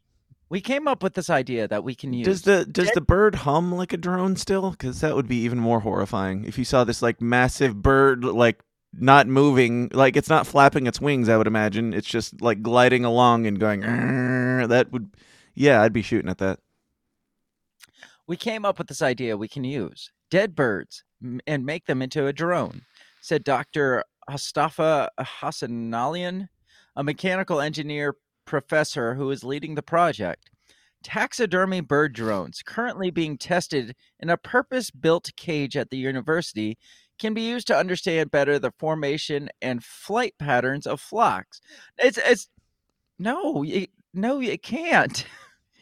we 0.50 0.62
came 0.62 0.88
up 0.88 1.02
with 1.02 1.14
this 1.14 1.30
idea 1.30 1.68
that 1.68 1.84
we 1.84 1.96
can 1.96 2.14
use 2.14 2.26
Does 2.26 2.42
the 2.44 2.66
does 2.66 2.92
the 2.92 3.02
bird 3.02 3.36
hum 3.36 3.72
like 3.74 3.94
a 3.94 3.98
drone 3.98 4.36
still? 4.36 4.72
Because 4.72 5.02
that 5.02 5.16
would 5.16 5.28
be 5.28 5.38
even 5.38 5.60
more 5.60 5.80
horrifying 5.80 6.46
if 6.46 6.58
you 6.58 6.66
saw 6.66 6.84
this 6.84 7.02
like 7.02 7.22
massive 7.22 7.82
bird 7.82 8.24
like 8.24 8.64
not 8.94 9.28
moving, 9.28 9.90
like 9.94 10.18
it's 10.18 10.30
not 10.30 10.48
flapping 10.48 10.88
its 10.88 11.00
wings. 11.00 11.30
I 11.30 11.38
would 11.38 11.48
imagine 11.48 11.94
it's 11.94 12.08
just 12.08 12.42
like 12.42 12.62
gliding 12.62 13.06
along 13.06 13.46
and 13.48 13.60
going. 13.60 13.82
That 13.82 14.92
would, 14.92 15.12
yeah, 15.54 15.82
I'd 15.82 15.94
be 15.94 16.02
shooting 16.02 16.30
at 16.30 16.40
that. 16.40 16.60
we 18.30 18.38
came 18.38 18.64
up 18.64 18.78
with 18.78 18.88
this 18.88 19.02
idea 19.02 19.36
we 19.36 19.48
can 19.48 19.64
use 19.64 20.12
dead 20.30 20.56
birds 20.56 21.04
and 21.48 21.66
make 21.66 21.88
them 21.88 22.02
into 22.02 22.28
a 22.28 22.34
drone, 22.34 22.84
said 23.22 23.44
Dr. 23.44 24.04
Mustafa 24.30 25.10
Hassanalian, 25.20 26.48
a 26.96 27.04
mechanical 27.04 27.60
engineer 27.60 28.16
professor 28.46 29.16
who 29.16 29.32
is 29.32 29.44
leading 29.44 29.74
the 29.74 29.82
project. 29.82 30.52
Taxidermy 31.02 31.82
bird 31.82 32.14
drones, 32.14 32.62
currently 32.64 33.10
being 33.10 33.38
tested 33.38 33.96
in 34.20 34.30
a 34.30 34.38
purpose 34.38 34.92
built 34.92 35.32
cage 35.36 35.76
at 35.76 35.90
the 35.90 35.98
university, 35.98 36.78
can 37.20 37.34
be 37.34 37.42
used 37.42 37.68
to 37.68 37.78
understand 37.78 38.32
better 38.32 38.58
the 38.58 38.72
formation 38.72 39.50
and 39.62 39.84
flight 39.84 40.34
patterns 40.40 40.88
of 40.88 41.00
flocks. 41.00 41.62
It's, 41.98 42.18
it's 42.18 42.50
no, 43.20 43.64
you, 43.64 43.88
no, 44.14 44.40
you 44.40 44.58
can't. 44.58 45.26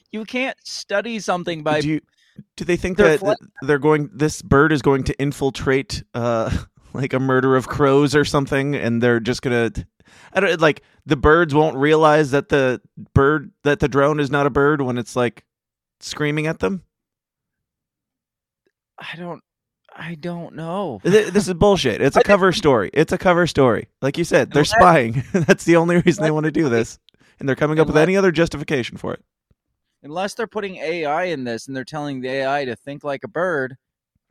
You 0.10 0.24
can't 0.24 0.58
study 0.64 1.20
something 1.20 1.64
by 1.64 1.82
do 1.82 1.90
you, 1.90 2.02
do 2.56 2.66
they 2.66 2.78
think 2.78 2.98
that 2.98 3.20
th- 3.20 3.38
they're 3.62 3.80
going? 3.80 4.10
This 4.14 4.42
bird 4.42 4.72
is 4.72 4.82
going 4.82 5.04
to 5.06 5.20
infiltrate, 5.20 6.04
uh, 6.14 6.56
like 6.94 7.14
a 7.14 7.20
murder 7.20 7.56
of 7.56 7.68
crows 7.68 8.16
or 8.16 8.26
something, 8.26 8.76
and 8.76 9.02
they're 9.02 9.20
just 9.20 9.42
gonna. 9.42 9.72
I 10.34 10.40
don't 10.40 10.62
like 10.62 10.84
the 11.06 11.18
birds 11.18 11.54
won't 11.54 11.76
realize 11.76 12.32
that 12.32 12.50
the 12.50 12.82
bird 13.14 13.52
that 13.64 13.80
the 13.80 13.88
drone 13.88 14.20
is 14.20 14.32
not 14.32 14.46
a 14.46 14.50
bird 14.50 14.82
when 14.82 14.98
it's 14.98 15.16
like 15.16 15.44
screaming 16.00 16.48
at 16.48 16.60
them. 16.60 16.84
I 18.98 19.16
don't 19.18 19.44
I 20.00 20.16
don't 20.16 20.54
know. 20.56 21.00
Th- 21.04 21.28
This 21.34 21.48
is 21.48 21.54
bullshit. 21.56 22.02
It's 22.02 22.16
a 22.16 22.22
cover 22.24 22.52
story. 22.52 22.90
It's 22.94 23.12
a 23.12 23.18
cover 23.18 23.48
story. 23.48 23.88
Like 24.02 24.18
you 24.18 24.24
said, 24.24 24.52
they're 24.52 24.62
Unless- 24.62 24.70
spying. 24.70 25.24
That's 25.34 25.64
the 25.64 25.76
only 25.76 25.98
reason 25.98 26.24
they 26.24 26.32
want 26.32 26.46
to 26.46 26.52
do 26.52 26.70
this, 26.70 27.00
and 27.40 27.50
they're 27.50 27.56
coming 27.56 27.80
up 27.80 27.88
with 27.88 27.98
any 27.98 28.16
other 28.16 28.32
justification 28.32 28.98
for 28.98 29.14
it. 29.14 29.24
Unless 30.04 30.36
they're 30.36 30.46
putting 30.48 30.76
AI 30.78 31.24
in 31.26 31.44
this 31.44 31.68
and 31.68 31.76
they're 31.76 31.84
telling 31.84 32.22
the 32.22 32.30
AI 32.30 32.66
to 32.66 32.76
think 32.76 33.04
like 33.04 33.24
a 33.24 33.28
bird 33.28 33.76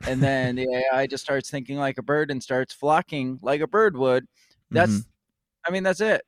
and 0.07 0.23
then 0.23 0.55
the 0.55 0.69
AI 0.95 1.07
just 1.09 1.25
starts 1.25 1.51
thinking 1.51 1.77
like 1.77 1.99
a 1.99 2.03
bird 2.03 2.31
and 2.31 2.41
starts 2.41 2.73
flocking 2.73 3.39
like 3.43 3.61
a 3.61 3.67
bird 3.67 3.97
would. 3.97 4.27
That's 4.71 4.93
Mhm. 4.93 5.07
I 5.67 5.71
mean 5.73 5.83
that's 5.83 6.01
it. 6.01 6.23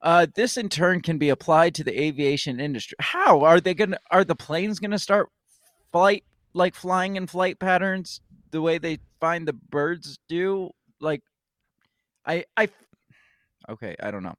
Uh, 0.00 0.26
this 0.34 0.56
in 0.56 0.70
turn 0.70 1.02
can 1.02 1.18
be 1.18 1.28
applied 1.28 1.74
to 1.74 1.84
the 1.84 1.98
aviation 2.02 2.58
industry. 2.58 2.96
How 3.00 3.42
are 3.42 3.60
they 3.60 3.74
gonna? 3.74 3.98
Are 4.10 4.24
the 4.24 4.34
planes 4.34 4.78
gonna 4.78 4.98
start 4.98 5.28
flight 5.92 6.24
like 6.54 6.74
flying 6.74 7.16
in 7.16 7.26
flight 7.26 7.58
patterns 7.58 8.20
the 8.54 8.62
way 8.62 8.78
they 8.78 8.98
find 9.20 9.46
the 9.46 9.52
birds 9.52 10.16
do? 10.28 10.70
Like, 11.00 11.22
I 12.24 12.44
I 12.56 12.68
okay, 13.68 13.96
I 14.00 14.10
don't 14.12 14.22
know. 14.22 14.36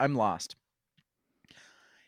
I'm 0.00 0.16
lost. 0.16 0.56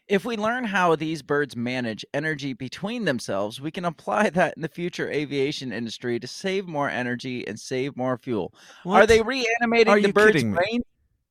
If 0.08 0.24
we 0.24 0.36
learn 0.36 0.64
how 0.64 0.96
these 0.96 1.22
birds 1.22 1.56
manage 1.56 2.04
energy 2.12 2.52
between 2.52 3.04
themselves, 3.04 3.60
we 3.60 3.70
can 3.70 3.84
apply 3.84 4.30
that 4.30 4.54
in 4.56 4.62
the 4.62 4.68
future 4.68 5.10
aviation 5.10 5.72
industry 5.72 6.18
to 6.20 6.26
save 6.26 6.66
more 6.66 6.90
energy 6.90 7.46
and 7.46 7.58
save 7.58 7.96
more 7.96 8.18
fuel. 8.18 8.52
Are 8.84 9.06
they 9.06 9.22
reanimating 9.22 9.92
Are 9.92 10.00
the 10.00 10.12
bird's 10.12 10.32
kidding 10.34 10.52
me? 10.52 10.56
brain? 10.56 10.82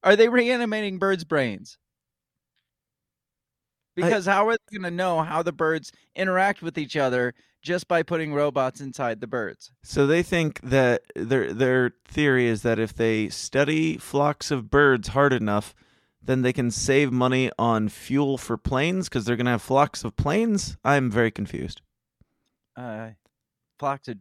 Are 0.04 0.16
they 0.16 0.30
reanimating 0.30 1.00
birds' 1.00 1.24
brains? 1.26 1.78
Because 3.96 4.26
how 4.26 4.48
are 4.48 4.54
they 4.54 4.78
going 4.78 4.90
to 4.90 4.96
know 4.96 5.22
how 5.22 5.42
the 5.42 5.54
birds 5.54 5.92
interact 6.16 6.62
with 6.62 6.78
each 6.78 6.98
other 6.98 7.34
just 7.66 7.88
by 7.88 8.04
putting 8.04 8.34
robots 8.34 8.80
inside 8.80 9.20
the 9.20 9.28
birds? 9.28 9.72
So 9.84 10.06
they 10.08 10.24
think 10.24 10.62
that 10.62 11.02
their 11.16 11.52
their 11.52 11.92
theory 12.08 12.48
is 12.48 12.62
that 12.62 12.80
if 12.80 12.94
they 12.94 13.28
study 13.30 13.98
flocks 13.98 14.52
of 14.52 14.70
birds 14.70 15.10
hard 15.10 15.34
enough, 15.34 15.76
then 16.22 16.44
they 16.44 16.54
can 16.54 16.72
save 16.72 17.12
money 17.12 17.52
on 17.60 17.90
fuel 17.90 18.38
for 18.38 18.56
planes 18.58 19.10
because 19.10 19.26
they're 19.26 19.36
going 19.36 19.46
to 19.46 19.52
have 19.52 19.62
flocks 19.62 20.04
of 20.04 20.16
planes. 20.16 20.78
I'm 20.84 21.12
very 21.12 21.32
confused. 21.32 21.82
Uh, 22.78 23.10
flocks 23.80 24.08
of 24.08 24.18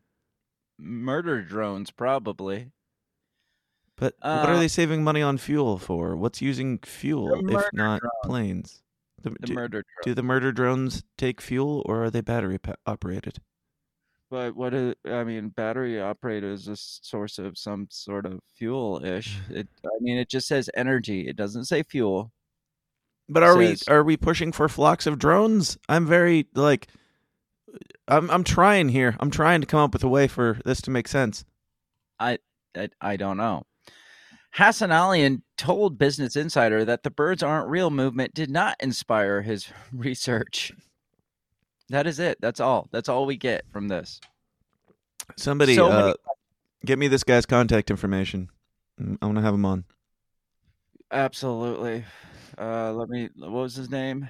murder 0.79 1.43
drones, 1.43 1.91
probably. 1.91 2.71
But 3.97 4.15
what 4.21 4.31
are 4.49 4.55
Uh, 4.55 4.59
they 4.59 4.69
saving 4.69 5.05
money 5.05 5.23
on 5.23 5.39
fuel 5.39 5.79
for? 5.79 6.17
What's 6.17 6.43
using 6.43 6.79
fuel 6.79 7.33
if 7.49 7.65
not 7.73 8.01
drones. 8.01 8.13
planes? 8.25 8.83
The- 9.25 9.31
The 9.41 9.47
do, 9.49 9.55
murder 9.55 9.85
do 10.05 10.15
the 10.15 10.23
murder 10.23 10.53
drones 10.53 11.03
take 11.19 11.41
fuel 11.41 11.83
or 11.87 12.05
are 12.05 12.11
they 12.11 12.21
battery 12.21 12.59
pa- 12.59 12.75
operated? 12.87 13.39
But 14.31 14.55
what 14.57 14.75
is, 14.75 14.95
I 15.05 15.23
mean, 15.25 15.49
battery 15.51 16.01
operated 16.01 16.51
is 16.53 16.67
a 16.69 16.77
source 16.77 17.39
of 17.39 17.57
some 17.59 17.87
sort 17.91 18.27
of 18.27 18.41
fuel 18.57 19.05
ish. 19.05 19.39
It, 19.51 19.69
I 19.85 19.99
mean, 20.01 20.19
it 20.19 20.29
just 20.29 20.47
says 20.49 20.69
energy. 20.75 21.27
It 21.29 21.37
doesn't 21.37 21.65
say 21.65 21.83
fuel. 21.83 22.33
But 23.29 23.43
are 23.43 23.55
Says- 23.63 23.85
we 23.89 23.93
are 23.95 24.03
we 24.05 24.17
pushing 24.17 24.53
for 24.53 24.69
flocks 24.69 25.07
of 25.07 25.19
drones? 25.19 25.79
I'm 25.89 26.07
very 26.07 26.47
like 26.55 26.89
uh, 27.73 27.79
I'm 28.09 28.31
I'm 28.31 28.45
trying 28.45 28.91
here. 28.91 29.17
I'm 29.21 29.31
trying 29.31 29.61
to 29.63 29.67
come 29.67 29.81
up 29.81 29.93
with 29.95 30.05
a 30.05 30.09
way 30.09 30.27
for 30.29 30.59
this 30.65 30.83
to 30.83 30.91
make 30.91 31.09
sense. 31.09 31.45
I, 32.21 32.39
I 33.01 33.17
don't 33.17 33.37
know. 33.39 33.65
Hassanalian 34.57 35.43
told 35.57 35.99
Business 35.99 36.37
Insider 36.37 36.85
that 36.85 37.03
the 37.03 37.11
birds 37.11 37.43
aren't 37.43 37.69
real 37.69 37.91
movement 37.91 38.35
did 38.35 38.51
not 38.51 38.77
inspire 38.81 39.43
his 39.43 39.69
research. 39.93 40.73
That 41.89 42.07
is 42.07 42.19
it. 42.19 42.39
That's 42.41 42.61
all. 42.61 42.89
That's 42.93 43.09
all 43.09 43.27
we 43.27 43.37
get 43.37 43.65
from 43.73 43.89
this. 43.89 44.21
Somebody 45.37 45.75
So 45.75 45.89
uh, 45.89 46.15
get 46.85 46.99
me 46.99 47.09
this 47.09 47.25
guy's 47.25 47.47
contact 47.47 47.91
information. 47.91 48.49
Mm, 49.01 49.19
I 49.21 49.27
want 49.27 49.39
to 49.39 49.43
have 49.43 49.55
him 49.55 49.65
on. 49.65 49.85
Absolutely. 51.11 52.05
Uh, 52.57 52.93
let 52.93 53.09
me. 53.09 53.29
What 53.37 53.51
was 53.51 53.75
his 53.75 53.91
name? 53.91 54.29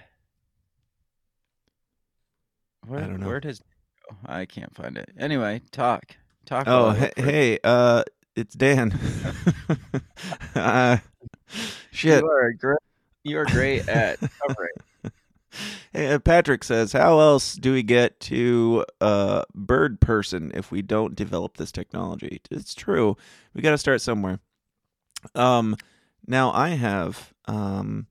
Where, 2.87 3.01
don't 3.01 3.21
know. 3.21 3.27
Where'd 3.27 3.45
his? 3.45 3.61
Go? 3.61 4.17
I 4.27 4.47
can't 4.47 4.75
find 4.75 4.97
it. 4.97 5.11
Anyway, 5.19 5.63
talk. 5.71 6.17
Talk. 6.45 6.65
Oh, 6.67 6.91
hey, 6.91 7.13
hey 7.17 7.59
uh 7.65 8.05
it's 8.37 8.55
Dan. 8.55 8.99
uh, 10.55 10.99
shit. 11.93 12.23
You 12.23 12.31
are 12.31 12.53
great. 12.53 12.79
You 13.23 13.39
are 13.39 13.47
great 13.47 13.89
at 13.89 14.19
covering. 14.21 14.71
Hey, 15.93 16.13
uh, 16.13 16.19
Patrick 16.19 16.65
says, 16.65 16.93
"How 16.93 17.21
else 17.21 17.55
do 17.55 17.73
we 17.73 17.85
get 17.85 18.19
to 18.21 18.85
uh, 19.01 19.45
bird 19.55 20.01
person 20.01 20.51
if 20.53 20.73
we 20.73 20.83
don't 20.83 21.15
develop 21.15 21.57
this 21.57 21.71
technology?" 21.71 22.41
It's 22.51 22.75
true. 22.75 23.17
We 23.55 23.63
got 23.63 23.71
to 23.71 23.79
start 23.79 24.01
somewhere. 24.01 24.41
Um, 25.37 25.77
now 26.27 26.51
I 26.51 26.71
have 26.71 27.33
um 27.47 28.09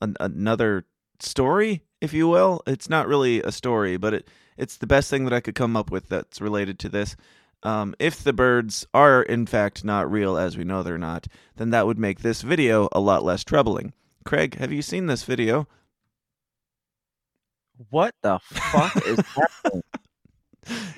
an- 0.00 0.16
another 0.20 0.86
story, 1.18 1.82
if 2.00 2.12
you 2.12 2.28
will. 2.28 2.62
It's 2.66 2.88
not 2.88 3.08
really 3.08 3.42
a 3.42 3.50
story, 3.50 3.96
but 3.96 4.14
it 4.14 4.28
it's 4.56 4.76
the 4.76 4.86
best 4.86 5.10
thing 5.10 5.24
that 5.24 5.32
I 5.32 5.40
could 5.40 5.56
come 5.56 5.76
up 5.76 5.90
with 5.90 6.08
that's 6.08 6.40
related 6.40 6.78
to 6.80 6.88
this. 6.88 7.16
Um, 7.64 7.94
if 7.98 8.22
the 8.22 8.32
birds 8.34 8.86
are 8.92 9.22
in 9.22 9.46
fact 9.46 9.84
not 9.84 10.10
real, 10.10 10.36
as 10.36 10.56
we 10.56 10.64
know 10.64 10.82
they're 10.82 10.98
not, 10.98 11.26
then 11.56 11.70
that 11.70 11.86
would 11.86 11.98
make 11.98 12.20
this 12.20 12.42
video 12.42 12.88
a 12.92 13.00
lot 13.00 13.24
less 13.24 13.42
troubling. 13.42 13.94
Craig, 14.24 14.56
have 14.58 14.70
you 14.72 14.82
seen 14.82 15.06
this 15.06 15.24
video? 15.24 15.66
What 17.90 18.14
the 18.22 18.38
fuck 18.38 18.94
is 19.06 19.18
happening? 19.20 19.82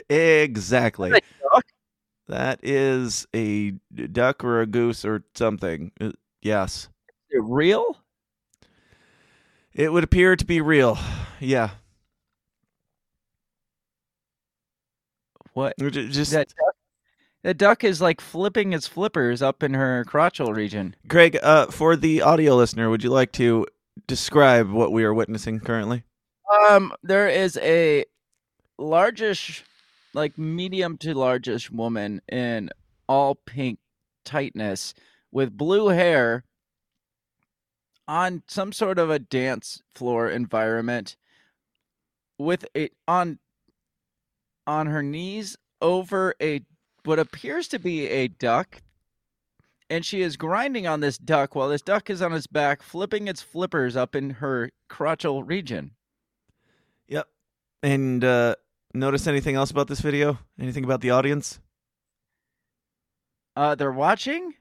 Exactly. 0.08 1.10
Is 1.10 1.16
it? 1.18 1.24
That 2.28 2.58
is 2.62 3.26
a 3.34 3.70
duck 4.10 4.42
or 4.42 4.60
a 4.60 4.66
goose 4.66 5.04
or 5.04 5.24
something. 5.34 5.92
Uh, 6.00 6.12
Yes. 6.42 6.88
Is 7.30 7.38
it 7.38 7.44
real? 7.44 7.96
It 9.74 9.92
would 9.92 10.04
appear 10.04 10.36
to 10.36 10.44
be 10.44 10.60
real. 10.60 10.96
Yeah. 11.40 11.70
What? 15.56 15.78
Just 15.78 16.32
That 16.32 16.48
duck, 16.48 16.74
that 17.42 17.56
duck 17.56 17.82
is 17.82 18.02
like 18.02 18.20
flipping 18.20 18.74
its 18.74 18.86
flippers 18.86 19.40
up 19.40 19.62
in 19.62 19.72
her 19.72 20.04
crotchal 20.06 20.54
region. 20.54 20.94
Greg, 21.08 21.38
uh, 21.42 21.68
for 21.68 21.96
the 21.96 22.20
audio 22.20 22.54
listener, 22.56 22.90
would 22.90 23.02
you 23.02 23.08
like 23.08 23.32
to 23.32 23.66
describe 24.06 24.70
what 24.70 24.92
we 24.92 25.02
are 25.02 25.14
witnessing 25.14 25.60
currently? 25.60 26.04
Um, 26.68 26.92
there 27.02 27.26
is 27.26 27.56
a 27.62 28.04
largish, 28.76 29.64
like 30.12 30.36
medium 30.36 30.98
to 30.98 31.14
largish 31.14 31.70
woman 31.70 32.20
in 32.30 32.68
all 33.08 33.34
pink 33.34 33.78
tightness 34.26 34.92
with 35.32 35.56
blue 35.56 35.88
hair 35.88 36.44
on 38.06 38.42
some 38.46 38.72
sort 38.72 38.98
of 38.98 39.08
a 39.08 39.18
dance 39.18 39.80
floor 39.94 40.28
environment 40.28 41.16
with 42.38 42.66
a 42.76 42.90
on 43.08 43.38
on 44.66 44.86
her 44.86 45.02
knees 45.02 45.56
over 45.80 46.34
a 46.40 46.60
what 47.04 47.18
appears 47.18 47.68
to 47.68 47.78
be 47.78 48.08
a 48.08 48.28
duck 48.28 48.82
and 49.88 50.04
she 50.04 50.22
is 50.22 50.36
grinding 50.36 50.86
on 50.86 51.00
this 51.00 51.16
duck 51.18 51.54
while 51.54 51.68
this 51.68 51.82
duck 51.82 52.10
is 52.10 52.20
on 52.20 52.32
its 52.32 52.46
back 52.48 52.82
flipping 52.82 53.28
its 53.28 53.42
flippers 53.42 53.94
up 53.96 54.16
in 54.16 54.30
her 54.30 54.70
crotchal 54.90 55.42
region 55.46 55.92
Yep. 57.08 57.28
And 57.84 58.24
uh, 58.24 58.56
notice 58.94 59.28
anything 59.28 59.54
else 59.54 59.70
about 59.70 59.86
this 59.86 60.00
video? 60.00 60.38
Anything 60.58 60.82
about 60.82 61.00
the 61.02 61.10
audience? 61.10 61.60
Uh, 63.54 63.76
they're 63.76 63.92
watching. 63.92 64.54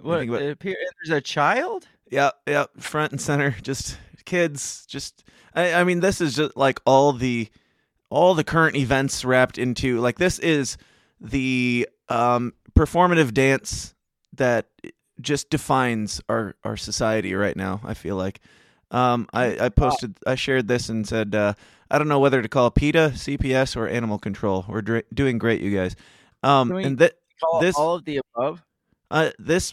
What? 0.00 0.22
about- 0.22 0.42
appear, 0.42 0.76
there's 1.04 1.16
a 1.16 1.20
child. 1.20 1.88
yep 2.10 2.34
yep 2.46 2.70
front 2.78 3.12
and 3.12 3.20
center. 3.20 3.56
Just 3.62 3.98
kids. 4.24 4.86
Just 4.86 5.24
I, 5.54 5.74
I 5.74 5.84
mean, 5.84 5.98
this 6.00 6.20
is 6.20 6.36
just 6.36 6.56
like 6.56 6.80
all 6.86 7.12
the 7.12 7.48
all 8.12 8.34
the 8.34 8.44
current 8.44 8.76
events 8.76 9.24
wrapped 9.24 9.58
into 9.58 10.00
like 10.00 10.18
this 10.18 10.38
is 10.38 10.76
the 11.20 11.88
um 12.08 12.52
performative 12.74 13.32
dance 13.32 13.94
that 14.34 14.66
just 15.20 15.50
defines 15.50 16.20
our 16.28 16.54
our 16.64 16.76
society 16.76 17.34
right 17.34 17.56
now. 17.56 17.80
I 17.84 17.94
feel 17.94 18.16
like. 18.16 18.40
Um, 18.90 19.26
I, 19.32 19.56
I 19.58 19.68
posted, 19.70 20.18
I 20.26 20.34
shared 20.34 20.68
this 20.68 20.90
and 20.90 21.08
said, 21.08 21.34
uh, 21.34 21.54
I 21.90 21.96
don't 21.96 22.08
know 22.08 22.20
whether 22.20 22.42
to 22.42 22.48
call 22.48 22.70
PETA, 22.70 23.12
CPS, 23.14 23.74
or 23.74 23.88
animal 23.88 24.18
control. 24.18 24.66
We're 24.68 24.82
dra- 24.82 25.02
doing 25.14 25.38
great, 25.38 25.62
you 25.62 25.74
guys. 25.74 25.96
Um, 26.42 26.70
and 26.72 26.98
that 26.98 27.14
This- 27.62 27.74
all 27.74 27.94
of 27.94 28.04
the 28.04 28.20
above. 28.36 28.62
uh, 29.10 29.30
this 29.38 29.72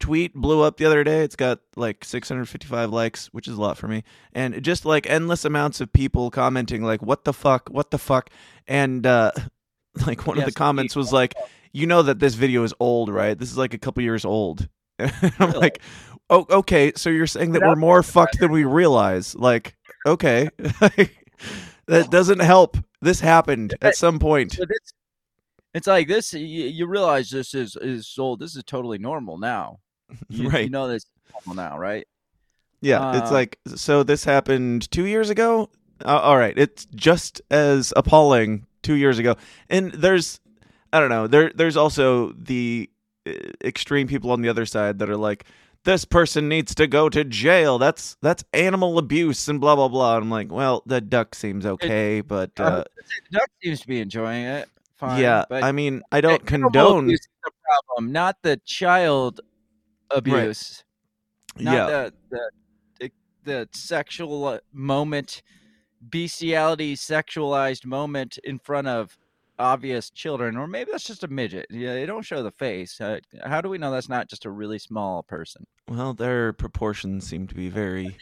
tweet 0.00 0.34
blew 0.34 0.62
up 0.62 0.76
the 0.76 0.84
other 0.84 1.04
day. 1.04 1.22
It's 1.22 1.36
got 1.36 1.60
like 1.76 2.04
655 2.04 2.90
likes, 2.90 3.26
which 3.28 3.48
is 3.48 3.56
a 3.56 3.60
lot 3.60 3.78
for 3.78 3.88
me, 3.88 4.04
and 4.32 4.62
just 4.62 4.84
like 4.84 5.08
endless 5.08 5.44
amounts 5.44 5.80
of 5.80 5.92
people 5.92 6.30
commenting, 6.30 6.82
like 6.82 7.02
"What 7.02 7.24
the 7.24 7.32
fuck? 7.32 7.68
What 7.68 7.90
the 7.90 7.98
fuck?" 7.98 8.30
And 8.66 9.06
uh, 9.06 9.32
like 10.06 10.26
one 10.26 10.38
of 10.38 10.44
the 10.44 10.52
comments 10.52 10.94
was 10.96 11.12
like, 11.12 11.34
"You 11.72 11.86
know 11.86 12.02
that 12.02 12.18
this 12.18 12.34
video 12.34 12.62
is 12.62 12.74
old, 12.80 13.08
right? 13.08 13.38
This 13.38 13.50
is 13.50 13.58
like 13.58 13.74
a 13.74 13.78
couple 13.78 14.02
years 14.02 14.24
old." 14.24 14.68
And 14.98 15.12
I'm 15.38 15.48
Really? 15.48 15.58
like, 15.60 15.82
"Oh, 16.30 16.46
okay. 16.50 16.92
So 16.96 17.10
you're 17.10 17.26
saying 17.26 17.52
that 17.52 17.62
we're 17.62 17.76
more 17.76 18.02
fucked 18.02 18.40
than 18.40 18.50
we 18.50 18.64
realize?" 18.64 19.34
Like, 19.34 19.76
okay, 20.06 20.48
that 20.58 22.10
doesn't 22.10 22.40
help. 22.40 22.78
This 23.02 23.20
happened 23.20 23.74
at 23.82 23.94
some 23.96 24.18
point. 24.18 24.58
It's 25.74 25.86
like 25.86 26.08
this. 26.08 26.32
You, 26.32 26.40
you 26.40 26.86
realize 26.86 27.28
this 27.28 27.52
is 27.54 27.76
is 27.76 28.14
old. 28.18 28.40
This 28.40 28.56
is 28.56 28.64
totally 28.64 28.96
normal 28.96 29.36
now. 29.36 29.80
You, 30.28 30.44
You 30.44 30.50
Right. 30.50 30.70
know 30.70 30.88
this 30.88 31.04
is 31.04 31.54
now, 31.54 31.78
right? 31.78 32.06
Yeah, 32.80 33.16
it's 33.18 33.30
Uh, 33.30 33.34
like 33.34 33.58
so. 33.74 34.02
This 34.02 34.24
happened 34.24 34.90
two 34.90 35.06
years 35.06 35.30
ago. 35.30 35.70
Uh, 36.04 36.18
all 36.18 36.36
right, 36.36 36.56
it's 36.58 36.86
just 36.94 37.40
as 37.50 37.92
appalling 37.96 38.66
two 38.82 38.94
years 38.94 39.18
ago. 39.18 39.34
And 39.70 39.92
there's, 39.92 40.40
I 40.92 41.00
don't 41.00 41.08
know. 41.08 41.26
There, 41.26 41.50
there's 41.54 41.76
also 41.76 42.32
the 42.32 42.90
uh, 43.26 43.32
extreme 43.64 44.06
people 44.06 44.30
on 44.30 44.42
the 44.42 44.48
other 44.50 44.66
side 44.66 44.98
that 44.98 45.08
are 45.08 45.16
like, 45.16 45.46
this 45.84 46.04
person 46.04 46.48
needs 46.50 46.74
to 46.74 46.86
go 46.86 47.08
to 47.08 47.24
jail. 47.24 47.78
That's 47.78 48.16
that's 48.20 48.44
animal 48.52 48.98
abuse 48.98 49.48
and 49.48 49.58
blah 49.60 49.74
blah 49.74 49.88
blah. 49.88 50.16
I'm 50.18 50.30
like, 50.30 50.52
well, 50.52 50.82
the 50.84 51.00
duck 51.00 51.34
seems 51.34 51.64
okay, 51.64 52.20
but 52.20 52.50
uh, 52.60 52.84
The 52.96 53.38
duck 53.38 53.48
seems 53.62 53.80
to 53.80 53.86
be 53.88 54.00
enjoying 54.00 54.44
it. 54.44 54.68
Fine. 54.96 55.20
yeah, 55.20 55.44
but 55.48 55.62
I 55.64 55.72
mean, 55.72 56.02
I 56.12 56.20
don't 56.20 56.44
condone. 56.44 57.06
the 57.06 57.18
problem, 57.64 58.12
not 58.12 58.36
the 58.42 58.58
child 58.64 59.40
abuse. 60.10 60.84
Not 61.58 61.74
Yeah, 61.74 61.86
the, 61.86 62.12
the 62.30 62.50
the 63.00 63.10
the 63.44 63.68
sexual 63.72 64.44
uh, 64.46 64.58
moment, 64.72 65.42
bestiality, 66.00 66.96
sexualized 66.96 67.84
moment 67.86 68.38
in 68.44 68.58
front 68.58 68.88
of 68.88 69.16
obvious 69.58 70.10
children, 70.10 70.56
or 70.56 70.66
maybe 70.66 70.90
that's 70.90 71.06
just 71.06 71.24
a 71.24 71.28
midget. 71.28 71.66
Yeah, 71.70 71.94
they 71.94 72.06
don't 72.06 72.24
show 72.24 72.42
the 72.42 72.50
face. 72.50 73.00
Uh, 73.00 73.20
how 73.44 73.60
do 73.60 73.68
we 73.68 73.78
know 73.78 73.90
that's 73.90 74.08
not 74.08 74.28
just 74.28 74.44
a 74.44 74.50
really 74.50 74.78
small 74.78 75.22
person? 75.22 75.66
well, 75.88 76.14
their 76.14 76.52
proportions 76.52 77.26
seem 77.26 77.46
to 77.46 77.54
be 77.54 77.68
very 77.68 78.16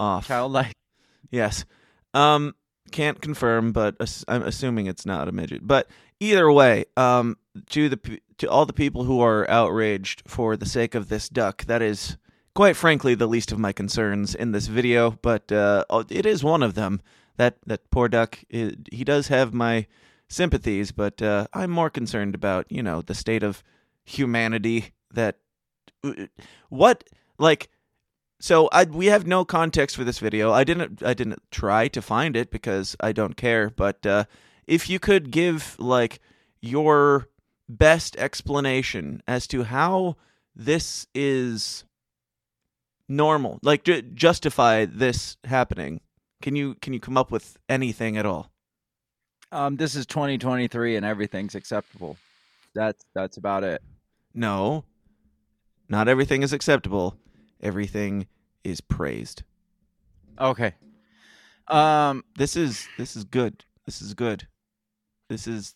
off. 0.00 0.26
Childlike. 0.26 0.74
Yes. 1.30 1.64
Um, 2.14 2.54
can't 2.90 3.20
confirm, 3.20 3.72
but 3.72 3.96
ass- 4.00 4.24
I'm 4.28 4.42
assuming 4.42 4.86
it's 4.86 5.04
not 5.04 5.28
a 5.28 5.32
midget. 5.32 5.66
But 5.66 5.88
either 6.20 6.50
way, 6.50 6.84
um, 6.96 7.36
to 7.70 7.88
the 7.88 8.20
to 8.38 8.48
all 8.48 8.66
the 8.66 8.72
people 8.72 9.04
who 9.04 9.20
are 9.20 9.48
outraged 9.50 10.22
for 10.26 10.56
the 10.56 10.66
sake 10.66 10.94
of 10.94 11.08
this 11.08 11.28
duck, 11.28 11.64
that 11.64 11.82
is 11.82 12.16
quite 12.54 12.76
frankly 12.76 13.14
the 13.14 13.26
least 13.26 13.52
of 13.52 13.58
my 13.58 13.72
concerns 13.72 14.34
in 14.34 14.52
this 14.52 14.66
video. 14.66 15.12
But 15.22 15.50
uh, 15.52 15.84
oh, 15.90 16.04
it 16.08 16.26
is 16.26 16.44
one 16.44 16.62
of 16.62 16.74
them. 16.74 17.00
That 17.36 17.58
that 17.66 17.90
poor 17.90 18.08
duck. 18.08 18.38
i 18.52 18.72
he 18.90 19.04
does 19.04 19.28
have 19.28 19.54
my 19.54 19.86
sympathies, 20.28 20.92
but 20.92 21.22
uh, 21.22 21.46
I'm 21.52 21.70
more 21.70 21.90
concerned 21.90 22.34
about 22.34 22.66
you 22.70 22.82
know 22.82 23.02
the 23.02 23.14
state 23.14 23.42
of 23.42 23.62
humanity. 24.04 24.92
That 25.12 25.36
uh, 26.04 26.26
what 26.68 27.04
like 27.38 27.70
so 28.40 28.68
I 28.72 28.84
we 28.84 29.06
have 29.06 29.26
no 29.26 29.44
context 29.44 29.96
for 29.96 30.04
this 30.04 30.18
video. 30.18 30.52
I 30.52 30.64
didn't 30.64 31.02
I 31.02 31.14
didn't 31.14 31.42
try 31.50 31.88
to 31.88 32.02
find 32.02 32.36
it 32.36 32.50
because 32.50 32.96
I 33.00 33.12
don't 33.12 33.36
care. 33.36 33.70
But 33.70 34.04
uh, 34.06 34.24
if 34.68 34.88
you 34.88 35.00
could 35.00 35.30
give 35.32 35.74
like 35.80 36.20
your 36.60 37.28
best 37.68 38.16
explanation 38.16 39.22
as 39.26 39.46
to 39.48 39.64
how 39.64 40.16
this 40.54 41.06
is 41.14 41.84
normal, 43.08 43.58
like 43.62 43.82
ju- 43.84 44.02
justify 44.02 44.84
this 44.84 45.36
happening, 45.44 46.00
can 46.42 46.54
you 46.54 46.74
can 46.76 46.92
you 46.92 47.00
come 47.00 47.16
up 47.16 47.30
with 47.30 47.56
anything 47.68 48.16
at 48.16 48.26
all? 48.26 48.50
Um, 49.50 49.76
this 49.76 49.94
is 49.94 50.04
2023 50.06 50.96
and 50.96 51.06
everything's 51.06 51.54
acceptable. 51.54 52.18
That's 52.74 53.04
that's 53.14 53.38
about 53.38 53.64
it. 53.64 53.82
No, 54.34 54.84
not 55.88 56.06
everything 56.06 56.42
is 56.42 56.52
acceptable. 56.52 57.16
Everything 57.62 58.26
is 58.62 58.80
praised. 58.80 59.42
Okay. 60.38 60.74
Um, 61.66 62.24
This 62.36 62.56
is 62.56 62.86
this 62.98 63.16
is 63.16 63.24
good. 63.24 63.64
This 63.86 64.02
is 64.02 64.12
good. 64.14 64.46
This 65.28 65.46
is 65.46 65.74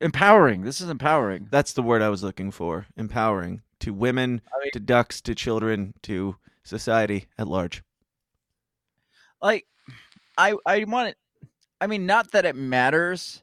empowering. 0.00 0.62
This 0.62 0.80
is 0.80 0.88
empowering. 0.88 1.48
That's 1.50 1.72
the 1.72 1.82
word 1.82 2.02
I 2.02 2.08
was 2.08 2.22
looking 2.22 2.50
for. 2.50 2.86
Empowering 2.96 3.62
to 3.80 3.92
women, 3.92 4.40
I 4.54 4.58
mean- 4.62 4.70
to 4.72 4.80
ducks, 4.80 5.20
to 5.22 5.34
children, 5.34 5.94
to 6.02 6.36
society 6.64 7.26
at 7.38 7.46
large. 7.46 7.82
like 9.40 9.66
i 10.38 10.54
i 10.66 10.82
want 10.84 11.10
it 11.10 11.16
i 11.80 11.86
mean 11.86 12.06
not 12.06 12.32
that 12.32 12.44
it 12.44 12.56
matters 12.56 13.42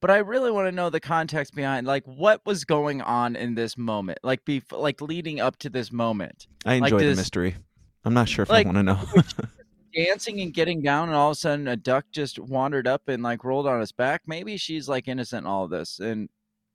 but 0.00 0.10
i 0.10 0.16
really 0.18 0.50
want 0.50 0.66
to 0.66 0.72
know 0.72 0.88
the 0.88 1.00
context 1.00 1.54
behind 1.54 1.86
like 1.86 2.02
what 2.06 2.40
was 2.46 2.64
going 2.64 3.02
on 3.02 3.36
in 3.36 3.54
this 3.56 3.76
moment 3.76 4.18
like 4.22 4.42
be 4.46 4.62
like 4.70 5.02
leading 5.02 5.38
up 5.40 5.56
to 5.58 5.68
this 5.68 5.92
moment 5.92 6.46
I 6.64 6.78
Like 6.78 6.92
enjoy 6.92 6.98
the 7.00 7.04
this- 7.10 7.18
mystery. 7.18 7.56
I'm 8.04 8.14
not 8.14 8.28
sure 8.28 8.44
if 8.44 8.48
like- 8.48 8.66
I 8.66 8.70
want 8.72 8.78
to 8.78 8.82
know. 8.84 9.00
dancing 9.96 10.40
and 10.40 10.52
getting 10.52 10.82
down 10.82 11.08
and 11.08 11.16
all 11.16 11.30
of 11.30 11.36
a 11.36 11.40
sudden 11.40 11.66
a 11.68 11.76
duck 11.76 12.04
just 12.12 12.38
wandered 12.38 12.86
up 12.86 13.08
and 13.08 13.22
like 13.22 13.42
rolled 13.44 13.66
on 13.66 13.80
his 13.80 13.92
back 13.92 14.22
maybe 14.26 14.56
she's 14.56 14.88
like 14.88 15.08
innocent 15.08 15.44
in 15.44 15.46
all 15.46 15.64
of 15.64 15.70
this 15.70 15.98
and 15.98 16.28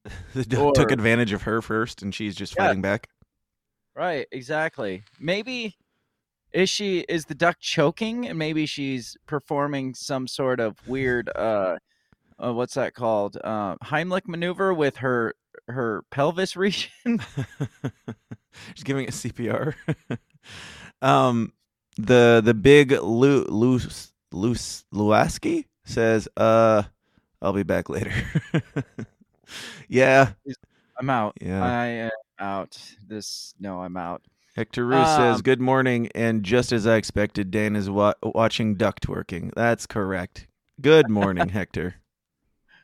the 0.34 0.44
duck 0.44 0.74
took 0.74 0.92
advantage 0.92 1.32
of 1.32 1.44
her 1.44 1.62
first, 1.62 2.02
and 2.02 2.14
she's 2.16 2.36
just 2.36 2.56
Yeah. 2.58 2.66
fighting 2.68 2.82
back. 2.82 3.08
right 3.96 4.26
exactly 4.32 5.04
maybe 5.20 5.76
is 6.54 6.70
she 6.70 7.02
is 7.08 7.26
the 7.26 7.36
duck 7.36 7.58
choking 7.60 8.28
and 8.28 8.40
maybe 8.40 8.66
she's 8.66 9.16
performing 9.28 9.94
some 9.94 10.28
sort 10.28 10.60
of 10.60 10.76
weird 10.88 11.30
uh, 11.36 11.78
uh 12.44 12.54
what's 12.54 12.74
that 12.74 12.94
called 12.96 13.38
uh 13.44 13.76
heimlich 13.84 14.28
maneuver 14.28 14.74
with 14.74 14.98
her 14.98 15.36
her 15.68 16.04
pelvis 16.10 16.56
region 16.58 16.90
she's 18.74 18.84
giving 18.84 19.06
it 19.06 19.12
CPR. 19.12 19.76
um, 21.02 21.54
the 22.06 22.42
the 22.44 22.54
big 22.54 22.92
Lu 22.92 23.46
Lu 23.50 23.80
Lu 24.32 24.54
Luaski 24.94 25.66
says, 25.86 26.28
"Uh, 26.38 26.84
I'll 27.42 27.54
be 27.54 27.64
back 27.64 27.90
later. 27.90 28.14
yeah, 29.88 30.34
I'm 31.00 31.10
out. 31.10 31.36
Yeah. 31.42 31.64
I 31.64 31.86
am 31.88 32.12
out. 32.40 32.80
This 33.08 33.54
no, 33.60 33.82
I'm 33.82 33.98
out. 33.98 34.22
Hector 34.56 34.86
Roos 34.86 35.08
says, 35.08 35.38
Um, 35.38 35.42
"Good 35.42 35.62
morning," 35.62 36.10
and 36.14 36.44
just 36.44 36.72
as 36.72 36.86
I 36.86 36.98
expected, 36.98 37.52
Dan 37.52 37.76
is 37.76 37.90
wa- 37.90 38.14
watching 38.22 38.76
duck 38.76 39.00
twerking. 39.00 39.54
That's 39.56 39.86
correct. 39.86 40.48
Good 40.82 41.10
morning, 41.10 41.50
Hector. 41.50 41.96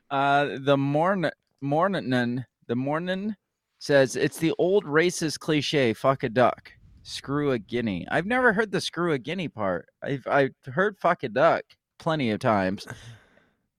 Uh, 0.10 0.58
the 0.60 0.78
morn 0.78 1.30
morning 1.62 2.46
the 2.68 2.76
morning 2.76 3.36
says 3.80 4.16
it's 4.16 4.38
the 4.38 4.54
old 4.58 4.86
racist 4.86 5.40
cliche. 5.40 5.94
Fuck 5.94 6.24
a 6.24 6.30
duck, 6.30 6.72
screw 7.08 7.52
a 7.52 7.60
guinea. 7.60 8.06
I've 8.12 8.26
never 8.26 8.54
heard 8.54 8.72
the 8.72 8.82
screw 8.82 9.14
a 9.14 9.18
guinea 9.18 9.48
part. 9.48 9.88
I've 10.04 10.28
I've 10.28 10.54
heard 10.66 10.98
fuck 10.98 11.24
a 11.24 11.30
duck 11.30 11.64
plenty 11.98 12.32
of 12.32 12.40
times, 12.40 12.86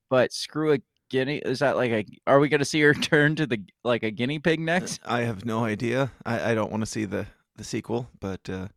but 0.08 0.32
screw 0.32 0.72
a 0.72 0.78
guinea 1.10 1.38
is 1.38 1.58
that 1.60 1.76
like 1.76 1.90
a? 1.90 2.04
Are 2.26 2.40
we 2.40 2.48
gonna 2.48 2.64
see 2.64 2.80
her 2.80 2.94
turn 2.94 3.36
to 3.36 3.46
the 3.46 3.62
like 3.84 4.02
a 4.02 4.10
guinea 4.10 4.38
pig 4.38 4.60
next? 4.60 5.00
I 5.04 5.20
have 5.20 5.44
no 5.44 5.64
idea. 5.64 6.10
I, 6.24 6.52
I 6.52 6.54
don't 6.54 6.70
want 6.70 6.82
to 6.82 6.86
see 6.86 7.04
the 7.04 7.26
the 7.56 7.64
sequel, 7.64 8.08
but 8.20 8.48
uh, 8.48 8.68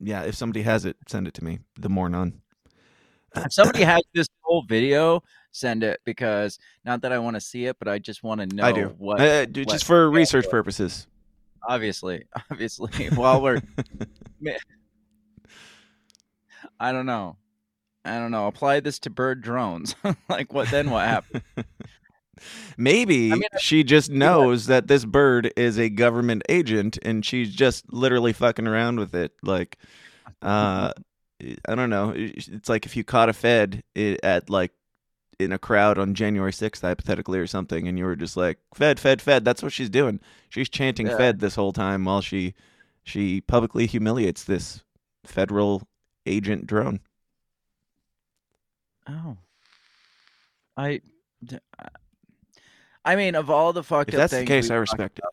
yeah, 0.00 0.22
if 0.22 0.36
somebody 0.36 0.62
has 0.62 0.84
it, 0.84 0.96
send 1.08 1.26
it 1.26 1.34
to 1.34 1.44
me. 1.44 1.58
The 1.78 1.88
more 1.88 2.08
none. 2.08 2.40
If 3.36 3.52
somebody 3.52 3.82
has 3.82 4.02
this 4.14 4.28
whole 4.42 4.62
video, 4.62 5.22
send 5.50 5.82
it 5.84 6.00
because 6.04 6.58
not 6.84 7.02
that 7.02 7.12
I 7.12 7.18
want 7.18 7.34
to 7.34 7.40
see 7.40 7.66
it, 7.66 7.76
but 7.78 7.88
I 7.88 7.98
just 7.98 8.22
want 8.22 8.40
to 8.40 8.46
know 8.46 8.64
I 8.64 8.72
do. 8.72 8.94
what. 8.98 9.20
Uh, 9.20 9.46
what- 9.46 9.68
just 9.68 9.84
for 9.84 10.08
research 10.10 10.44
what- 10.46 10.52
purposes. 10.52 11.06
Obviously, 11.68 12.24
obviously, 12.50 13.06
while 13.10 13.40
we're, 13.40 13.60
I 16.80 16.90
don't 16.90 17.06
know, 17.06 17.36
I 18.04 18.18
don't 18.18 18.32
know. 18.32 18.48
Apply 18.48 18.80
this 18.80 18.98
to 19.00 19.10
bird 19.10 19.42
drones. 19.42 19.94
like 20.28 20.52
what? 20.52 20.70
Then 20.70 20.90
what 20.90 21.06
happened? 21.06 21.42
Maybe 22.76 23.32
I 23.32 23.34
mean, 23.34 23.48
she 23.58 23.84
just 23.84 24.10
knows 24.10 24.66
that 24.66 24.86
this 24.86 25.04
bird 25.04 25.52
is 25.56 25.78
a 25.78 25.88
government 25.88 26.42
agent 26.48 26.96
and 27.02 27.26
she's 27.26 27.52
just 27.52 27.92
literally 27.92 28.32
fucking 28.32 28.66
around 28.66 29.00
with 29.00 29.14
it. 29.14 29.32
Like, 29.42 29.76
uh, 30.40 30.92
I 31.68 31.74
don't 31.74 31.90
know. 31.90 32.12
It's 32.16 32.68
like 32.68 32.86
if 32.86 32.96
you 32.96 33.02
caught 33.02 33.28
a 33.28 33.32
Fed 33.32 33.82
at 33.96 34.48
like 34.48 34.70
in 35.38 35.52
a 35.52 35.58
crowd 35.58 35.98
on 35.98 36.14
January 36.14 36.52
6th, 36.52 36.80
hypothetically, 36.80 37.38
or 37.38 37.46
something, 37.46 37.86
and 37.86 37.98
you 37.98 38.04
were 38.04 38.16
just 38.16 38.36
like, 38.36 38.58
Fed, 38.74 38.98
Fed, 38.98 39.22
Fed. 39.22 39.44
That's 39.44 39.62
what 39.62 39.72
she's 39.72 39.90
doing. 39.90 40.20
She's 40.48 40.68
chanting 40.68 41.06
Yeah. 41.06 41.16
Fed 41.16 41.40
this 41.40 41.54
whole 41.54 41.72
time 41.72 42.04
while 42.04 42.20
she 42.20 42.54
she 43.04 43.40
publicly 43.40 43.86
humiliates 43.86 44.44
this 44.44 44.82
federal 45.24 45.88
agent 46.26 46.66
drone. 46.66 47.00
Oh, 49.08 49.38
I. 50.76 51.00
I 53.04 53.16
mean, 53.16 53.34
of 53.34 53.48
all 53.48 53.72
the 53.72 53.82
fucked 53.82 54.10
If 54.10 54.16
up 54.16 54.18
that's 54.18 54.32
the 54.34 54.44
case, 54.44 54.70
I 54.70 54.74
respect 54.74 55.18
it. 55.18 55.24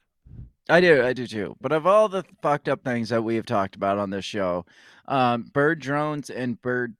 I 0.70 0.80
do, 0.82 1.04
I 1.04 1.14
do 1.14 1.28
too. 1.28 1.56
But 1.60 1.74
of 1.74 1.86
all 1.86 2.08
the 2.08 2.24
fucked 2.42 2.70
up 2.70 2.84
things 2.84 3.10
that 3.10 3.24
we 3.24 3.36
have 3.36 3.46
talked 3.46 3.76
about 3.76 3.98
on 3.98 4.10
this 4.10 4.24
show, 4.26 4.66
um, 5.08 5.44
bird 5.54 5.80
drones 5.80 6.30
and 6.30 6.62
bird 6.62 6.96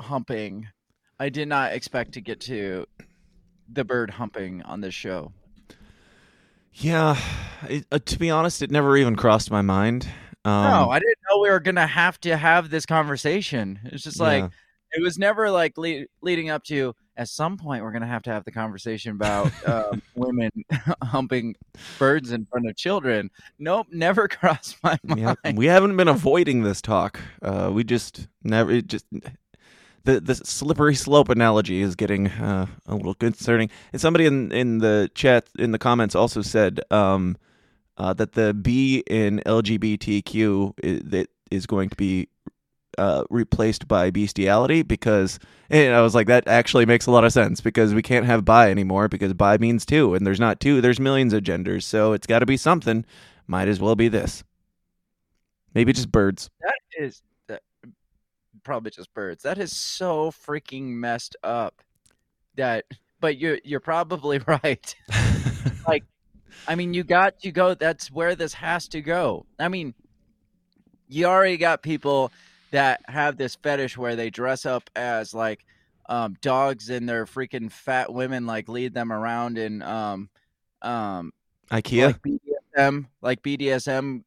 humping, 0.00 0.68
I 1.20 1.28
did 1.28 1.48
not 1.48 1.74
expect 1.74 2.12
to 2.12 2.22
get 2.22 2.40
to 2.40 2.86
the 3.70 3.84
bird 3.84 4.10
humping 4.10 4.62
on 4.62 4.80
this 4.80 4.94
show. 4.94 5.32
Yeah, 6.72 7.20
it, 7.68 7.86
uh, 7.92 7.98
to 7.98 8.18
be 8.18 8.30
honest, 8.30 8.62
it 8.62 8.70
never 8.70 8.96
even 8.96 9.16
crossed 9.16 9.50
my 9.50 9.60
mind. 9.60 10.08
Um, 10.46 10.64
no, 10.64 10.90
I 10.90 10.98
didn't 10.98 11.18
know 11.28 11.40
we 11.40 11.50
were 11.50 11.60
gonna 11.60 11.86
have 11.86 12.18
to 12.22 12.38
have 12.38 12.70
this 12.70 12.86
conversation. 12.86 13.78
It's 13.84 14.02
just 14.02 14.18
like 14.18 14.44
yeah. 14.44 14.48
it 14.92 15.02
was 15.02 15.18
never 15.18 15.50
like 15.50 15.76
le- 15.76 16.06
leading 16.22 16.48
up 16.48 16.64
to. 16.64 16.94
At 17.18 17.28
some 17.28 17.58
point, 17.58 17.82
we're 17.84 17.92
gonna 17.92 18.06
have 18.06 18.22
to 18.22 18.30
have 18.30 18.46
the 18.46 18.52
conversation 18.52 19.12
about 19.12 19.52
um, 19.68 20.00
women 20.14 20.50
humping 21.02 21.54
birds 21.98 22.32
in 22.32 22.46
front 22.46 22.66
of 22.66 22.76
children. 22.76 23.30
Nope, 23.58 23.88
never 23.92 24.26
crossed 24.28 24.82
my 24.82 24.98
mind. 25.04 25.20
yeah, 25.44 25.52
we 25.52 25.66
haven't 25.66 25.98
been 25.98 26.08
avoiding 26.08 26.62
this 26.62 26.80
talk. 26.80 27.20
Uh, 27.42 27.70
we 27.70 27.84
just 27.84 28.26
never. 28.42 28.70
It 28.70 28.86
just 28.86 29.04
the 30.04 30.20
the 30.20 30.34
slippery 30.34 30.94
slope 30.94 31.28
analogy 31.28 31.82
is 31.82 31.94
getting 31.94 32.28
uh, 32.28 32.66
a 32.86 32.94
little 32.94 33.14
concerning. 33.14 33.70
And 33.92 34.00
somebody 34.00 34.26
in 34.26 34.52
in 34.52 34.78
the 34.78 35.10
chat 35.14 35.48
in 35.58 35.72
the 35.72 35.78
comments 35.78 36.14
also 36.14 36.42
said 36.42 36.80
um, 36.90 37.36
uh, 37.96 38.12
that 38.14 38.32
the 38.32 38.54
B 38.54 39.02
in 39.06 39.42
LGBTQ 39.46 40.74
is, 40.82 41.02
that 41.10 41.28
is 41.50 41.66
going 41.66 41.90
to 41.90 41.96
be 41.96 42.28
uh, 42.98 43.24
replaced 43.30 43.86
by 43.88 44.10
bestiality 44.10 44.82
because 44.82 45.38
and 45.68 45.94
I 45.94 46.00
was 46.00 46.14
like 46.14 46.26
that 46.26 46.48
actually 46.48 46.86
makes 46.86 47.06
a 47.06 47.10
lot 47.10 47.24
of 47.24 47.32
sense 47.32 47.60
because 47.60 47.94
we 47.94 48.02
can't 48.02 48.26
have 48.26 48.44
bi 48.44 48.70
anymore 48.70 49.08
because 49.08 49.32
bi 49.34 49.58
means 49.58 49.86
two 49.86 50.14
and 50.14 50.26
there's 50.26 50.40
not 50.40 50.60
two 50.60 50.80
there's 50.80 51.00
millions 51.00 51.32
of 51.32 51.42
genders. 51.42 51.86
So 51.86 52.12
it's 52.12 52.26
got 52.26 52.40
to 52.40 52.46
be 52.46 52.56
something. 52.56 53.04
Might 53.46 53.68
as 53.68 53.80
well 53.80 53.96
be 53.96 54.08
this. 54.08 54.44
Maybe 55.74 55.92
just 55.92 56.10
birds. 56.10 56.50
That 56.60 56.78
is 56.98 57.22
probably 58.64 58.90
just 58.90 59.12
birds. 59.14 59.42
That 59.42 59.58
is 59.58 59.76
so 59.76 60.30
freaking 60.30 60.88
messed 60.88 61.36
up. 61.42 61.82
That, 62.56 62.84
but 63.20 63.38
you're 63.38 63.58
you're 63.64 63.80
probably 63.80 64.38
right. 64.46 64.94
Like, 65.86 66.04
I 66.68 66.74
mean, 66.74 66.94
you 66.94 67.04
got 67.04 67.40
to 67.40 67.52
go. 67.52 67.74
That's 67.74 68.10
where 68.10 68.34
this 68.34 68.54
has 68.54 68.88
to 68.88 69.00
go. 69.00 69.46
I 69.58 69.68
mean, 69.68 69.94
you 71.08 71.26
already 71.26 71.56
got 71.56 71.82
people 71.82 72.32
that 72.70 73.00
have 73.08 73.36
this 73.36 73.56
fetish 73.56 73.96
where 73.98 74.16
they 74.16 74.30
dress 74.30 74.64
up 74.64 74.88
as 74.94 75.34
like 75.34 75.64
um, 76.08 76.36
dogs 76.40 76.90
and 76.90 77.08
their 77.08 77.26
freaking 77.26 77.70
fat 77.70 78.12
women 78.12 78.46
like 78.46 78.68
lead 78.68 78.94
them 78.94 79.12
around 79.12 79.58
in 79.58 79.82
um 79.82 80.28
um 80.82 81.32
IKEA 81.70 82.06
like 82.06 82.22
BDSM, 82.22 83.06
like 83.22 83.42
BDSM 83.42 84.24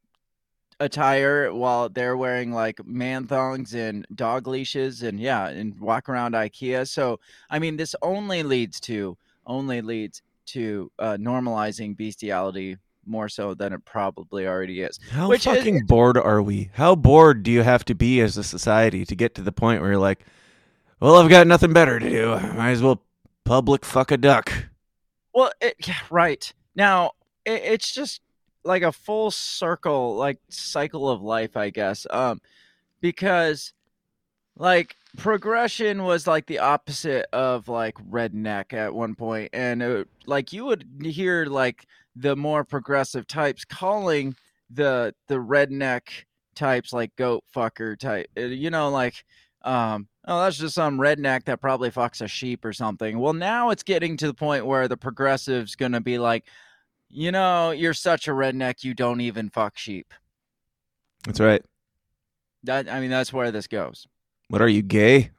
attire 0.80 1.52
while 1.52 1.88
they're 1.88 2.16
wearing 2.16 2.52
like 2.52 2.84
man 2.86 3.26
thongs 3.26 3.74
and 3.74 4.06
dog 4.14 4.46
leashes 4.46 5.02
and 5.02 5.18
yeah, 5.20 5.48
and 5.48 5.78
walk 5.80 6.08
around 6.08 6.34
IKEA. 6.34 6.88
So 6.88 7.20
I 7.50 7.58
mean, 7.58 7.76
this 7.76 7.94
only 8.02 8.42
leads 8.42 8.80
to 8.80 9.16
only 9.46 9.80
leads 9.82 10.22
to 10.46 10.90
uh, 10.98 11.16
normalizing 11.18 11.96
bestiality 11.96 12.76
more 13.06 13.28
so 13.28 13.54
than 13.54 13.72
it 13.72 13.84
probably 13.84 14.46
already 14.46 14.80
is. 14.80 14.98
How 15.10 15.28
Which 15.28 15.46
is- 15.46 15.56
fucking 15.56 15.86
bored 15.86 16.16
are 16.16 16.42
we? 16.42 16.70
How 16.74 16.94
bored 16.94 17.42
do 17.42 17.50
you 17.50 17.62
have 17.62 17.84
to 17.86 17.94
be 17.94 18.20
as 18.20 18.36
a 18.36 18.44
society 18.44 19.04
to 19.04 19.14
get 19.14 19.34
to 19.34 19.42
the 19.42 19.52
point 19.52 19.80
where 19.82 19.92
you're 19.92 20.00
like, 20.00 20.24
well, 21.00 21.16
I've 21.16 21.28
got 21.28 21.46
nothing 21.46 21.72
better 21.72 21.98
to 21.98 22.08
do. 22.10 22.32
I 22.32 22.52
might 22.52 22.70
as 22.70 22.82
well 22.82 23.02
public 23.44 23.84
fuck 23.84 24.10
a 24.10 24.16
duck. 24.16 24.50
Well, 25.34 25.52
it, 25.60 25.74
yeah, 25.86 25.96
right 26.10 26.50
now 26.74 27.12
it, 27.44 27.62
it's 27.62 27.92
just 27.92 28.20
like 28.64 28.82
a 28.82 28.92
full 28.92 29.30
circle, 29.30 30.16
like 30.16 30.38
cycle 30.48 31.08
of 31.08 31.22
life, 31.22 31.56
I 31.56 31.70
guess. 31.70 32.06
Um, 32.10 32.40
because 33.00 33.72
like 34.56 34.96
progression 35.16 36.04
was 36.04 36.26
like 36.26 36.46
the 36.46 36.60
opposite 36.60 37.26
of 37.32 37.68
like 37.68 37.94
redneck 38.10 38.72
at 38.72 38.94
one 38.94 39.14
point, 39.14 39.50
and 39.52 39.82
it, 39.82 40.08
like 40.26 40.52
you 40.52 40.64
would 40.64 40.86
hear 41.02 41.46
like 41.46 41.86
the 42.16 42.36
more 42.36 42.64
progressive 42.64 43.26
types 43.26 43.64
calling 43.64 44.34
the 44.70 45.14
the 45.28 45.36
redneck 45.36 46.02
types 46.54 46.92
like 46.92 47.14
goat 47.16 47.44
fucker 47.54 47.98
type, 47.98 48.26
uh, 48.38 48.42
you 48.42 48.70
know, 48.70 48.88
like 48.90 49.24
um 49.64 50.06
oh 50.26 50.42
that's 50.42 50.58
just 50.58 50.74
some 50.74 50.98
redneck 50.98 51.44
that 51.44 51.60
probably 51.60 51.90
fucks 51.90 52.20
a 52.20 52.28
sheep 52.28 52.64
or 52.64 52.72
something 52.72 53.18
well 53.18 53.32
now 53.32 53.70
it's 53.70 53.82
getting 53.82 54.16
to 54.16 54.26
the 54.26 54.34
point 54.34 54.66
where 54.66 54.88
the 54.88 54.96
progressive's 54.96 55.74
gonna 55.74 56.00
be 56.00 56.18
like 56.18 56.44
you 57.14 57.30
know 57.30 57.70
you're 57.70 57.94
such 57.94 58.26
a 58.28 58.32
redneck 58.32 58.82
you 58.84 58.92
don't 58.94 59.20
even 59.20 59.48
fuck 59.48 59.78
sheep 59.78 60.12
That's 61.26 61.40
right. 61.40 61.62
that 62.64 62.88
i 62.90 63.00
mean 63.00 63.10
that's 63.10 63.32
where 63.32 63.50
this 63.52 63.66
goes 63.68 64.06
What 64.48 64.60
are 64.60 64.68
you, 64.68 64.82
gay? 64.82 65.30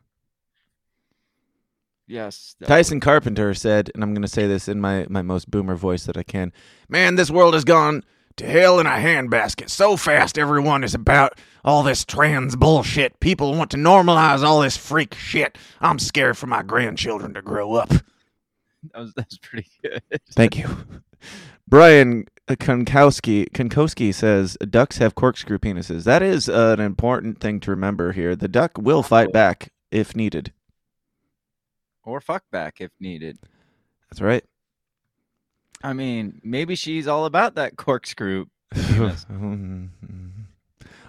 yes 2.08 2.56
Tyson 2.64 3.00
Carpenter 3.00 3.54
said, 3.54 3.90
and 3.94 4.04
I'm 4.04 4.14
going 4.14 4.22
to 4.22 4.28
say 4.28 4.48
this 4.48 4.68
in 4.68 4.80
my, 4.80 5.06
my 5.10 5.22
most 5.22 5.50
boomer 5.52 5.76
voice 5.76 6.06
that 6.06 6.18
I 6.18 6.24
can 6.24 6.54
Man, 6.88 7.16
this 7.16 7.30
world 7.32 7.54
has 7.56 7.64
gone 7.64 8.04
to 8.38 8.46
hell 8.46 8.80
in 8.80 8.86
a 8.86 8.92
handbasket 8.92 9.70
so 9.70 9.96
fast. 9.98 10.38
Everyone 10.38 10.84
is 10.84 10.94
about 10.94 11.40
all 11.64 11.84
this 11.84 12.04
trans 12.06 12.56
bullshit. 12.58 13.20
People 13.22 13.56
want 13.56 13.72
to 13.72 13.78
normalize 13.78 14.44
all 14.44 14.60
this 14.60 14.76
freak 14.78 15.16
shit. 15.16 15.58
I'm 15.80 16.00
scared 16.00 16.38
for 16.38 16.46
my 16.46 16.62
grandchildren 16.62 17.34
to 17.34 17.42
grow 17.42 17.74
up. 17.76 17.90
that 17.90 18.04
was, 19.00 19.14
that 19.14 19.28
was 19.30 19.40
pretty 19.40 19.70
good 19.82 20.02
Thank 20.32 20.58
you. 20.58 20.68
Brian 21.68 22.26
Konkowski, 22.48 23.50
Konkowski 23.52 24.14
says 24.14 24.58
ducks 24.70 24.98
have 25.00 25.16
corkscrew 25.16 25.58
penises. 25.58 26.04
That 26.04 26.22
is 26.22 26.48
uh, 26.48 26.76
an 26.78 26.84
important 26.86 27.40
thing 27.40 27.60
to 27.62 27.72
remember 27.72 28.12
here. 28.12 28.36
The 28.36 28.48
duck 28.48 28.78
will 28.78 29.02
fight 29.04 29.32
back 29.34 29.72
if 29.92 30.16
needed. 30.16 30.52
or 32.04 32.22
fuck 32.22 32.44
back 32.52 32.78
if 32.82 32.92
needed 33.00 33.40
That's 34.10 34.22
right. 34.22 34.44
i 35.84 35.92
mean 35.94 36.40
maybe 36.44 36.76
she's 36.76 37.08
all 37.08 37.26
about 37.26 37.56
that 37.56 37.78
corkscrew 37.78 38.46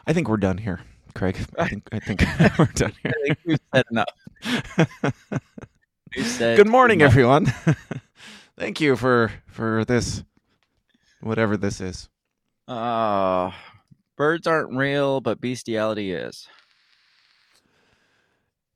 I 0.07 0.13
think 0.13 0.29
we're 0.29 0.37
done 0.37 0.59
here, 0.59 0.81
Craig. 1.15 1.37
I 1.59 1.69
think 1.69 1.89
I 1.93 1.99
think 1.99 2.21
we're 2.59 2.67
done 2.67 2.93
i 3.05 3.13
think 3.25 3.39
we've 3.45 3.59
said 3.75 3.85
enough 3.91 4.09
here. 4.43 4.87
Said 6.25 6.57
Good 6.57 6.69
morning, 6.69 7.01
much. 7.01 7.07
everyone. 7.11 7.47
Thank 8.59 8.81
you 8.81 8.97
for 8.97 9.33
for 9.49 9.85
this, 9.85 10.23
whatever 11.27 11.57
this 11.57 11.81
is. 11.81 12.09
Uh, 12.69 13.51
birds 14.17 14.47
aren't 14.47 14.77
real, 14.77 15.21
but 15.21 15.41
bestiality 15.41 16.13
is. 16.13 16.49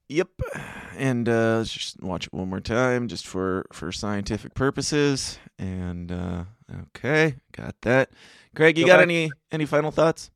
Yep, 0.09 0.29
and 0.99 1.29
uh, 1.29 1.59
let's 1.59 1.73
just 1.73 2.03
watch 2.03 2.27
it 2.27 2.33
one 2.33 2.49
more 2.49 2.61
time, 2.61 3.07
just 3.07 3.27
for 3.29 3.65
for 3.73 3.93
scientific 3.93 4.55
purposes. 4.55 5.39
And 5.57 6.11
uh, 6.11 6.45
okay, 6.89 7.37
got 7.53 7.77
that. 7.83 8.11
Craig, 8.57 8.77
you 8.77 8.87
Go 8.87 8.93
got 8.93 8.97
back- 8.97 9.03
any 9.05 9.31
any 9.53 9.67
final 9.67 9.93
thoughts? 9.93 10.33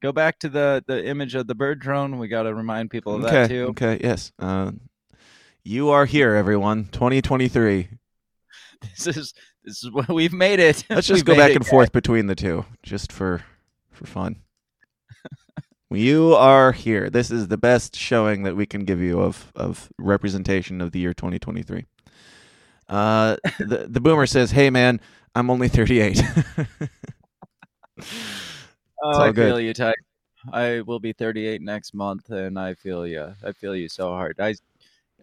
Go 0.00 0.12
back 0.12 0.38
to 0.40 0.48
the 0.48 0.84
the 0.86 1.04
image 1.04 1.34
of 1.34 1.48
the 1.48 1.56
bird 1.56 1.80
drone. 1.80 2.18
We 2.20 2.28
got 2.28 2.44
to 2.44 2.54
remind 2.54 2.90
people 2.90 3.16
of 3.16 3.24
okay, 3.24 3.32
that 3.32 3.48
too. 3.48 3.66
okay, 3.70 3.98
yes. 4.00 4.30
Uh, 4.38 4.70
you 5.64 5.88
are 5.88 6.06
here, 6.06 6.34
everyone. 6.36 6.84
2023. 6.92 7.88
This 8.96 9.16
is 9.16 9.34
this 9.64 9.84
is 9.84 9.90
what 9.90 10.08
we've 10.08 10.32
made 10.32 10.60
it. 10.60 10.84
Let's 10.90 11.06
just 11.06 11.24
go 11.24 11.34
back 11.34 11.54
and 11.54 11.66
forth 11.66 11.92
between 11.92 12.26
the 12.26 12.34
two, 12.34 12.64
just 12.82 13.12
for 13.12 13.42
for 13.90 14.06
fun. 14.06 14.36
you 15.90 16.34
are 16.34 16.72
here. 16.72 17.10
This 17.10 17.30
is 17.30 17.48
the 17.48 17.56
best 17.56 17.96
showing 17.96 18.42
that 18.44 18.56
we 18.56 18.66
can 18.66 18.84
give 18.84 19.00
you 19.00 19.20
of 19.20 19.52
of 19.54 19.90
representation 19.98 20.80
of 20.80 20.92
the 20.92 20.98
year 20.98 21.14
2023. 21.14 21.84
Uh, 22.88 23.36
the 23.58 23.86
the 23.88 24.00
boomer 24.00 24.26
says, 24.26 24.50
"Hey 24.50 24.70
man, 24.70 25.00
I'm 25.34 25.50
only 25.50 25.68
38." 25.68 26.22
Oh, 29.02 29.20
I 29.20 29.32
good. 29.32 29.46
feel 29.48 29.60
you, 29.60 29.74
Ty. 29.74 29.94
I 30.52 30.80
will 30.80 31.00
be 31.00 31.12
38 31.12 31.60
next 31.60 31.94
month, 31.94 32.30
and 32.30 32.58
I 32.58 32.74
feel 32.74 33.06
you. 33.06 33.34
I 33.44 33.52
feel 33.52 33.74
you 33.74 33.88
so 33.88 34.10
hard. 34.10 34.36
I, 34.40 34.54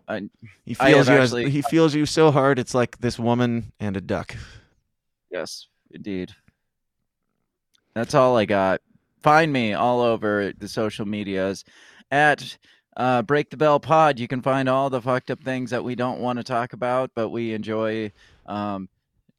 I 0.07 0.29
he 0.65 0.73
feels 0.73 1.07
you. 1.07 1.15
as- 1.15 1.31
he 1.31 1.61
feels 1.61 1.95
you 1.95 2.05
so 2.05 2.31
hard. 2.31 2.59
It's 2.59 2.73
like 2.73 2.99
this 2.99 3.17
woman 3.17 3.71
and 3.79 3.95
a 3.97 4.01
duck. 4.01 4.35
yes, 5.31 5.67
indeed. 5.91 6.31
That's 7.95 8.13
all 8.15 8.37
I 8.37 8.45
got. 8.45 8.81
Find 9.21 9.53
me 9.53 9.73
all 9.73 10.01
over 10.01 10.51
the 10.57 10.67
social 10.67 11.05
medias 11.05 11.63
at 12.11 12.57
uh, 12.97 13.21
Break 13.21 13.49
the 13.49 13.57
Bell 13.57 13.79
Pod. 13.79 14.19
You 14.19 14.27
can 14.27 14.41
find 14.41 14.67
all 14.67 14.89
the 14.89 15.01
fucked 15.01 15.31
up 15.31 15.41
things 15.43 15.69
that 15.69 15.83
we 15.83 15.95
don't 15.95 16.19
want 16.19 16.37
to 16.37 16.43
talk 16.43 16.73
about, 16.73 17.11
but 17.15 17.29
we 17.29 17.53
enjoy, 17.53 18.11
um, 18.45 18.89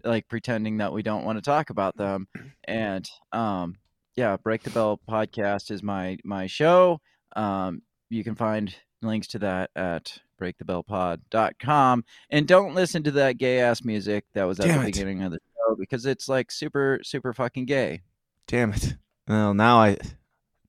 like 0.04 0.28
pretending 0.28 0.78
that 0.78 0.92
we 0.92 1.02
don't 1.02 1.24
want 1.24 1.36
to 1.38 1.42
talk 1.42 1.70
about 1.70 1.96
them. 1.96 2.28
And 2.64 3.08
um, 3.32 3.76
yeah, 4.16 4.36
Break 4.36 4.62
the 4.62 4.70
Bell 4.70 5.00
Podcast 5.08 5.70
is 5.70 5.82
my 5.82 6.16
my 6.24 6.46
show. 6.46 7.00
Um, 7.36 7.82
you 8.08 8.22
can 8.24 8.36
find 8.36 8.74
links 9.02 9.26
to 9.28 9.38
that 9.40 9.70
at 9.76 10.18
breakthebellpod.com. 10.44 12.04
And 12.30 12.46
don't 12.48 12.74
listen 12.74 13.02
to 13.04 13.10
that 13.12 13.38
gay 13.38 13.60
ass 13.60 13.84
music 13.84 14.24
that 14.34 14.44
was 14.44 14.60
at 14.60 14.66
Damn 14.66 14.78
the 14.80 14.82
it. 14.88 14.92
beginning 14.92 15.22
of 15.22 15.32
the 15.32 15.38
show 15.56 15.76
because 15.76 16.06
it's 16.06 16.28
like 16.28 16.50
super 16.50 17.00
super 17.02 17.32
fucking 17.32 17.66
gay. 17.66 18.02
Damn 18.46 18.72
it. 18.72 18.94
Well, 19.26 19.54
now 19.54 19.78
I 19.78 19.96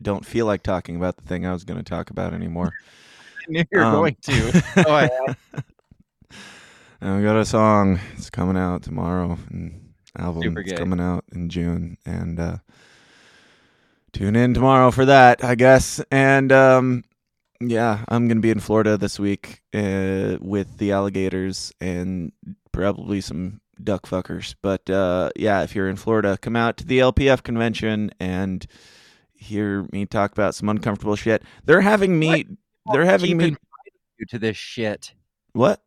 don't 0.01 0.25
feel 0.25 0.45
like 0.45 0.63
talking 0.63 0.95
about 0.95 1.17
the 1.17 1.23
thing 1.23 1.45
I 1.45 1.51
was 1.53 1.63
going 1.63 1.77
to 1.77 1.83
talk 1.89 2.09
about 2.09 2.33
anymore. 2.33 2.73
I 3.47 3.51
knew 3.51 3.63
you 3.71 3.77
were 3.79 3.83
Um, 3.85 3.93
going 3.93 4.15
to. 4.21 4.63
Oh, 4.87 4.93
I 4.93 5.09
And 7.01 7.17
we 7.17 7.23
got 7.23 7.37
a 7.37 7.45
song. 7.45 7.99
It's 8.15 8.29
coming 8.29 8.57
out 8.57 8.81
tomorrow. 8.83 9.37
And 9.49 9.93
album 10.17 10.57
it's 10.57 10.71
coming 10.73 11.01
out 11.01 11.25
in 11.33 11.49
June. 11.49 11.97
And 12.05 12.39
uh, 12.39 12.57
tune 14.13 14.35
in 14.35 14.53
tomorrow 14.53 14.89
for 14.91 15.05
that, 15.05 15.43
I 15.43 15.55
guess. 15.55 16.01
And 16.09 16.51
um, 16.51 17.03
yeah, 17.59 18.03
I'm 18.07 18.27
gonna 18.27 18.41
be 18.41 18.51
in 18.51 18.59
Florida 18.59 18.97
this 18.97 19.19
week 19.19 19.61
uh, 19.73 20.37
with 20.41 20.77
the 20.77 20.91
alligators 20.91 21.71
and 21.79 22.31
probably 22.71 23.21
some 23.21 23.61
duck 23.83 24.07
fuckers. 24.07 24.55
But 24.61 24.89
uh, 24.89 25.31
yeah, 25.35 25.63
if 25.63 25.75
you're 25.75 25.89
in 25.89 25.95
Florida, 25.95 26.37
come 26.41 26.55
out 26.55 26.77
to 26.77 26.85
the 26.85 26.99
LPF 26.99 27.43
convention 27.43 28.11
and 28.19 28.65
hear 29.33 29.87
me 29.91 30.05
talk 30.05 30.31
about 30.31 30.55
some 30.55 30.69
uncomfortable 30.69 31.15
shit. 31.15 31.43
They're 31.65 31.81
having 31.81 32.17
me. 32.17 32.45
They're 32.91 33.05
having 33.05 33.29
keep 33.29 33.37
me. 33.37 33.43
inviting 33.45 33.59
you 34.19 34.25
to 34.27 34.39
this 34.39 34.57
shit. 34.57 35.13
What? 35.53 35.81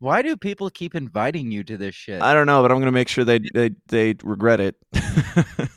Why 0.00 0.22
do 0.22 0.36
people 0.36 0.70
keep 0.70 0.94
inviting 0.94 1.50
you 1.50 1.64
to 1.64 1.76
this 1.76 1.94
shit? 1.94 2.22
I 2.22 2.32
don't 2.34 2.46
know, 2.46 2.62
but 2.62 2.70
I'm 2.70 2.78
gonna 2.78 2.92
make 2.92 3.08
sure 3.08 3.24
they 3.24 3.40
they 3.54 3.70
they 3.88 4.14
regret 4.22 4.60
it. 4.60 4.76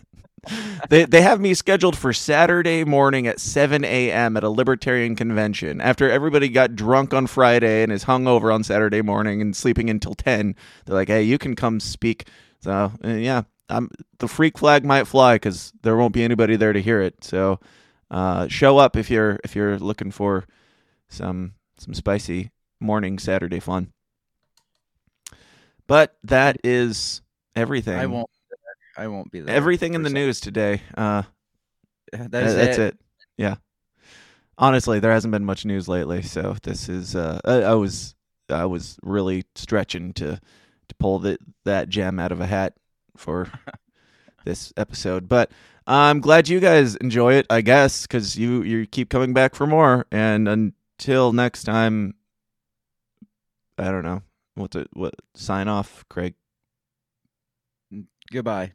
they 0.90 1.06
they 1.06 1.22
have 1.22 1.40
me 1.40 1.54
scheduled 1.54 1.98
for 1.98 2.14
Saturday 2.14 2.84
morning 2.84 3.28
at 3.28 3.40
7 3.40 3.84
a.m. 3.84 4.36
at 4.38 4.44
a 4.44 4.50
libertarian 4.50 5.16
convention. 5.16 5.80
After 5.80 6.10
everybody 6.10 6.50
got 6.50 6.76
drunk 6.76 7.14
on 7.14 7.28
Friday 7.28 7.84
and 7.84 7.92
is 7.92 8.06
hungover 8.06 8.54
on 8.54 8.64
Saturday 8.64 9.02
morning 9.02 9.42
and 9.42 9.56
sleeping 9.56 9.90
until 9.90 10.16
10, 10.16 10.56
they're 10.86 10.96
like, 10.96 11.10
"Hey, 11.10 11.24
you 11.24 11.38
can 11.38 11.56
come 11.56 11.80
speak." 11.80 12.28
So 12.60 12.92
uh, 13.04 13.08
yeah, 13.10 13.44
I'm 13.70 13.90
the 14.20 14.28
freak 14.28 14.58
flag 14.58 14.84
might 14.84 15.06
fly 15.06 15.36
because 15.36 15.74
there 15.84 15.96
won't 15.96 16.14
be 16.14 16.24
anybody 16.24 16.56
there 16.56 16.74
to 16.74 16.82
hear 16.82 17.02
it. 17.02 17.24
So 17.24 17.60
uh, 18.10 18.48
show 18.48 18.78
up 18.78 18.96
if 18.96 19.10
you're 19.10 19.40
if 19.44 19.56
you're 19.56 19.78
looking 19.78 20.12
for 20.12 20.46
some 21.08 21.54
some 21.78 21.94
spicy 21.94 22.52
morning 22.80 23.20
Saturday 23.20 23.60
fun. 23.60 23.92
But 25.88 26.16
that 26.24 26.58
is 26.64 27.22
everything. 27.56 28.00
I 28.00 28.08
won't. 28.08 28.30
I 29.02 29.08
won't 29.08 29.32
be 29.32 29.42
there. 29.42 29.56
Everything 29.56 29.94
in 29.96 30.04
the 30.04 30.10
news 30.10 30.40
today. 30.40 30.82
Uh, 30.96 31.24
That 32.12 32.32
that- 32.32 32.44
is 32.44 32.56
that's 32.56 32.78
it. 32.78 32.94
it. 32.94 33.00
Yeah. 33.38 33.56
Honestly, 34.58 35.00
there 35.00 35.12
hasn't 35.12 35.32
been 35.32 35.46
much 35.46 35.66
news 35.66 35.88
lately, 35.88 36.22
so 36.22 36.56
this 36.62 36.88
is. 36.88 37.16
Uh, 37.16 37.40
I, 37.44 37.62
I 37.64 37.74
was 37.74 38.14
I 38.50 38.66
was 38.66 38.98
really 39.02 39.46
stretching 39.56 40.14
to 40.14 40.40
to 40.90 40.96
pull 41.00 41.20
the, 41.20 41.38
that 41.66 41.90
gem 41.90 42.20
out 42.20 42.32
of 42.32 42.42
a 42.42 42.46
hat 42.46 42.74
for 43.18 43.50
this 44.46 44.72
episode, 44.78 45.28
but 45.28 45.50
I'm 45.88 46.20
glad 46.20 46.48
you 46.50 46.60
guys 46.60 46.96
enjoy 46.98 47.34
it. 47.36 47.48
I 47.50 47.62
guess 47.62 48.04
because 48.04 48.38
you 48.38 48.62
you 48.62 48.86
keep 48.86 49.10
coming 49.10 49.34
back 49.34 49.56
for 49.56 49.66
more, 49.66 50.06
and 50.12 50.48
until 50.48 51.34
next 51.34 51.64
time, 51.64 52.14
I 53.80 53.86
don't 53.86 54.04
know 54.04 54.22
what 54.56 54.72
to 54.72 54.86
what 54.94 55.16
sign 55.34 55.68
off, 55.68 56.06
Craig. 56.10 56.36
Goodbye. 58.32 58.74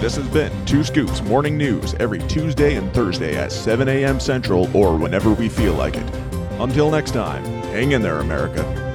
This 0.00 0.16
has 0.16 0.26
been 0.28 0.64
Two 0.64 0.82
Scoops 0.82 1.20
Morning 1.20 1.58
News 1.58 1.92
every 2.00 2.20
Tuesday 2.20 2.76
and 2.76 2.90
Thursday 2.94 3.36
at 3.36 3.52
7 3.52 3.86
a.m. 3.86 4.18
Central 4.18 4.74
or 4.74 4.96
whenever 4.96 5.34
we 5.34 5.50
feel 5.50 5.74
like 5.74 5.94
it. 5.94 6.14
Until 6.58 6.90
next 6.90 7.10
time, 7.10 7.44
hang 7.64 7.92
in 7.92 8.00
there, 8.00 8.20
America. 8.20 8.89